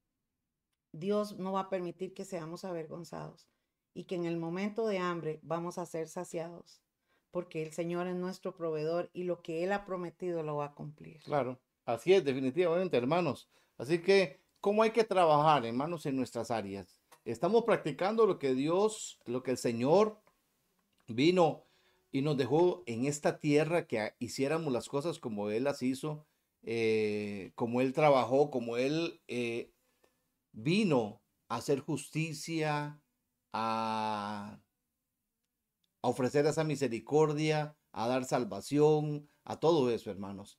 [0.93, 3.47] Dios no va a permitir que seamos avergonzados
[3.95, 6.81] y que en el momento de hambre vamos a ser saciados,
[7.31, 10.75] porque el Señor es nuestro proveedor y lo que Él ha prometido lo va a
[10.75, 11.23] cumplir.
[11.23, 13.51] Claro, así es, definitivamente, hermanos.
[13.77, 17.01] Así que, ¿cómo hay que trabajar, hermanos, en nuestras áreas?
[17.25, 20.19] Estamos practicando lo que Dios, lo que el Señor
[21.09, 21.68] vino
[22.11, 26.27] y nos dejó en esta tierra que hiciéramos las cosas como Él las hizo,
[26.63, 29.73] eh, como Él trabajó, como Él eh,
[30.53, 33.03] vino a hacer justicia,
[33.53, 34.61] a,
[36.03, 40.59] a ofrecer esa misericordia, a dar salvación, a todo eso, hermanos.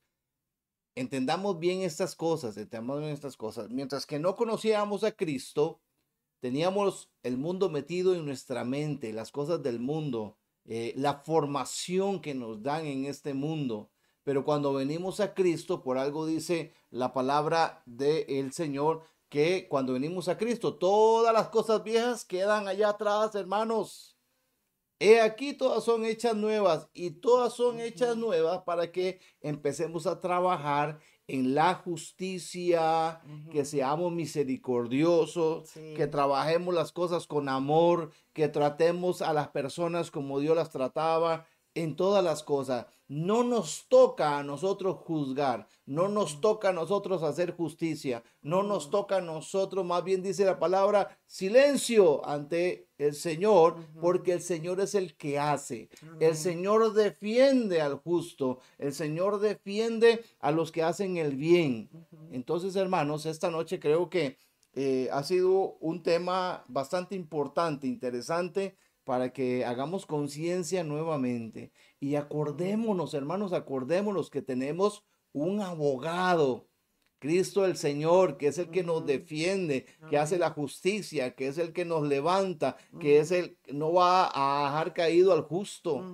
[0.95, 3.69] Entendamos bien estas cosas, entendamos bien estas cosas.
[3.69, 5.81] Mientras que no conocíamos a Cristo,
[6.39, 10.38] teníamos el mundo metido en nuestra mente, las cosas del mundo,
[10.71, 13.89] eh, la formación que nos dan en este mundo.
[14.23, 20.27] Pero cuando venimos a Cristo, por algo dice la palabra del Señor, que cuando venimos
[20.27, 24.15] a Cristo, todas las cosas viejas quedan allá atrás, hermanos.
[24.99, 30.19] He aquí todas son hechas nuevas y todas son hechas nuevas para que empecemos a
[30.19, 30.99] trabajar
[31.29, 33.21] en la justicia,
[33.51, 40.39] que seamos misericordiosos, que trabajemos las cosas con amor, que tratemos a las personas como
[40.39, 41.45] Dios las trataba
[41.83, 42.85] en todas las cosas.
[43.07, 48.91] No nos toca a nosotros juzgar, no nos toca a nosotros hacer justicia, no nos
[48.91, 54.79] toca a nosotros, más bien dice la palabra, silencio ante el Señor, porque el Señor
[54.79, 55.89] es el que hace.
[56.19, 61.89] El Señor defiende al justo, el Señor defiende a los que hacen el bien.
[62.31, 64.37] Entonces, hermanos, esta noche creo que
[64.73, 68.75] eh, ha sido un tema bastante importante, interesante
[69.09, 75.03] para que hagamos conciencia nuevamente y acordémonos, hermanos, acordémonos que tenemos
[75.33, 76.67] un abogado,
[77.17, 81.57] Cristo el Señor, que es el que nos defiende, que hace la justicia, que es
[81.57, 86.05] el que nos levanta, que es el que no va a dejar caído al justo.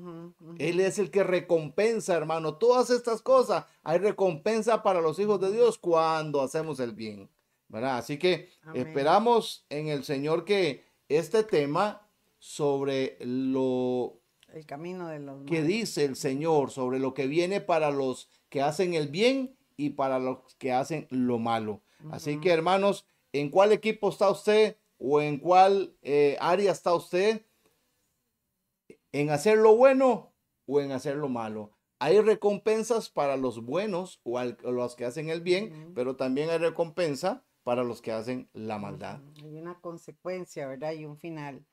[0.57, 2.55] Él es el que recompensa, hermano.
[2.55, 7.29] Todas estas cosas, hay recompensa para los hijos de Dios cuando hacemos el bien.
[7.67, 7.97] ¿verdad?
[7.97, 12.04] Así que esperamos en el Señor que este tema
[12.45, 14.21] sobre lo
[14.53, 18.61] el camino de los que dice el Señor sobre lo que viene para los que
[18.61, 21.81] hacen el bien y para los que hacen lo malo.
[22.11, 27.45] Así que hermanos, ¿en cuál equipo está usted o en cuál eh, área está usted?
[29.11, 30.31] ¿En hacer lo bueno
[30.67, 31.71] o en hacer lo malo?
[31.99, 37.43] hay recompensas para los buenos o, los que hacen el bien, pero también hay recompensa
[37.63, 39.21] para los que hacen la maldad.
[39.43, 40.93] Hay una consecuencia, ¿verdad?
[40.93, 41.65] Y un final.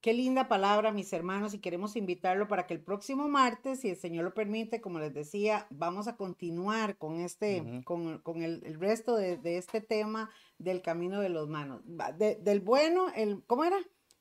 [0.00, 3.96] Qué linda palabra, mis hermanos, y queremos invitarlo para que el próximo martes, si el
[3.96, 9.38] Señor lo permite, como les decía, vamos a continuar con este, con, el, resto de,
[9.58, 11.82] este tema del camino de los manos.
[12.16, 13.76] del bueno, el, ¿cómo era?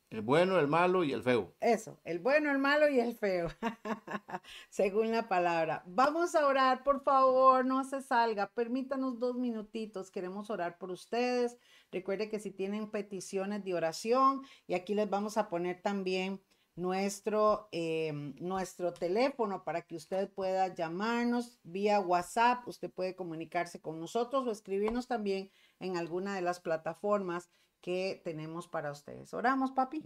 [0.10, 1.54] El bueno, el malo y el feo.
[1.62, 3.48] Eso, el bueno, el malo y el feo,
[4.70, 5.84] según la palabra.
[5.86, 11.58] Vamos a orar, por favor, no se salga, permítanos dos minutitos, queremos orar por ustedes.
[11.92, 16.42] Recuerde que si tienen peticiones de oración, y aquí les vamos a poner también
[16.76, 24.00] nuestro, em, nuestro teléfono para que usted pueda llamarnos vía WhatsApp, usted puede comunicarse con
[24.00, 27.50] nosotros o escribirnos también en alguna de las plataformas
[27.82, 29.34] que tenemos para ustedes.
[29.34, 30.04] Oramos, papi.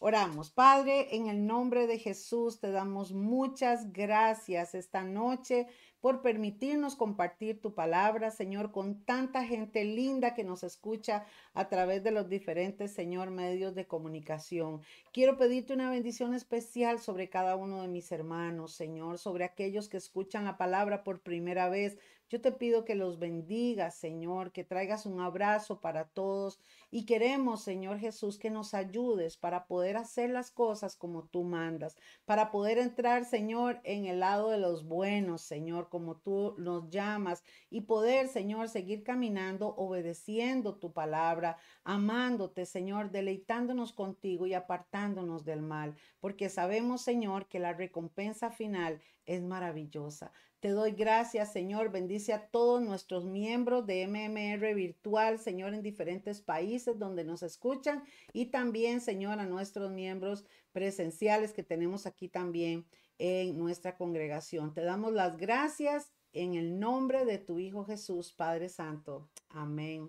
[0.00, 5.66] Oramos, Padre, en el nombre de Jesús te damos muchas gracias esta noche
[6.00, 12.04] por permitirnos compartir tu palabra, Señor, con tanta gente linda que nos escucha a través
[12.04, 14.82] de los diferentes, Señor, medios de comunicación.
[15.12, 19.96] Quiero pedirte una bendición especial sobre cada uno de mis hermanos, Señor, sobre aquellos que
[19.96, 25.06] escuchan la palabra por primera vez, yo te pido que los bendigas, Señor, que traigas
[25.06, 26.60] un abrazo para todos
[26.90, 31.96] y queremos, Señor Jesús, que nos ayudes para poder hacer las cosas como tú mandas,
[32.26, 37.42] para poder entrar, Señor, en el lado de los buenos, Señor, como tú nos llamas
[37.70, 45.62] y poder, Señor, seguir caminando, obedeciendo tu palabra, amándote, Señor, deleitándonos contigo y apartándonos del
[45.62, 50.32] mal, porque sabemos, Señor, que la recompensa final es maravillosa.
[50.58, 51.92] Te doy gracias, Señor.
[51.92, 58.02] Bendice a todos nuestros miembros de MMR Virtual, Señor, en diferentes países donde nos escuchan
[58.32, 62.86] y también, Señor, a nuestros miembros presenciales que tenemos aquí también
[63.18, 64.72] en nuestra congregación.
[64.72, 69.28] Te damos las gracias en el nombre de tu Hijo Jesús, Padre Santo.
[69.50, 70.08] Amén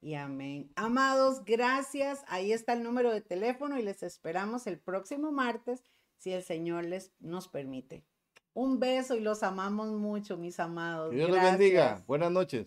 [0.00, 0.70] y amén.
[0.76, 2.22] Amados, gracias.
[2.28, 5.82] Ahí está el número de teléfono y les esperamos el próximo martes
[6.18, 8.04] si el Señor les nos permite.
[8.52, 11.12] Un beso y los amamos mucho, mis amados.
[11.12, 12.02] Dios los bendiga.
[12.06, 12.66] Buenas noches.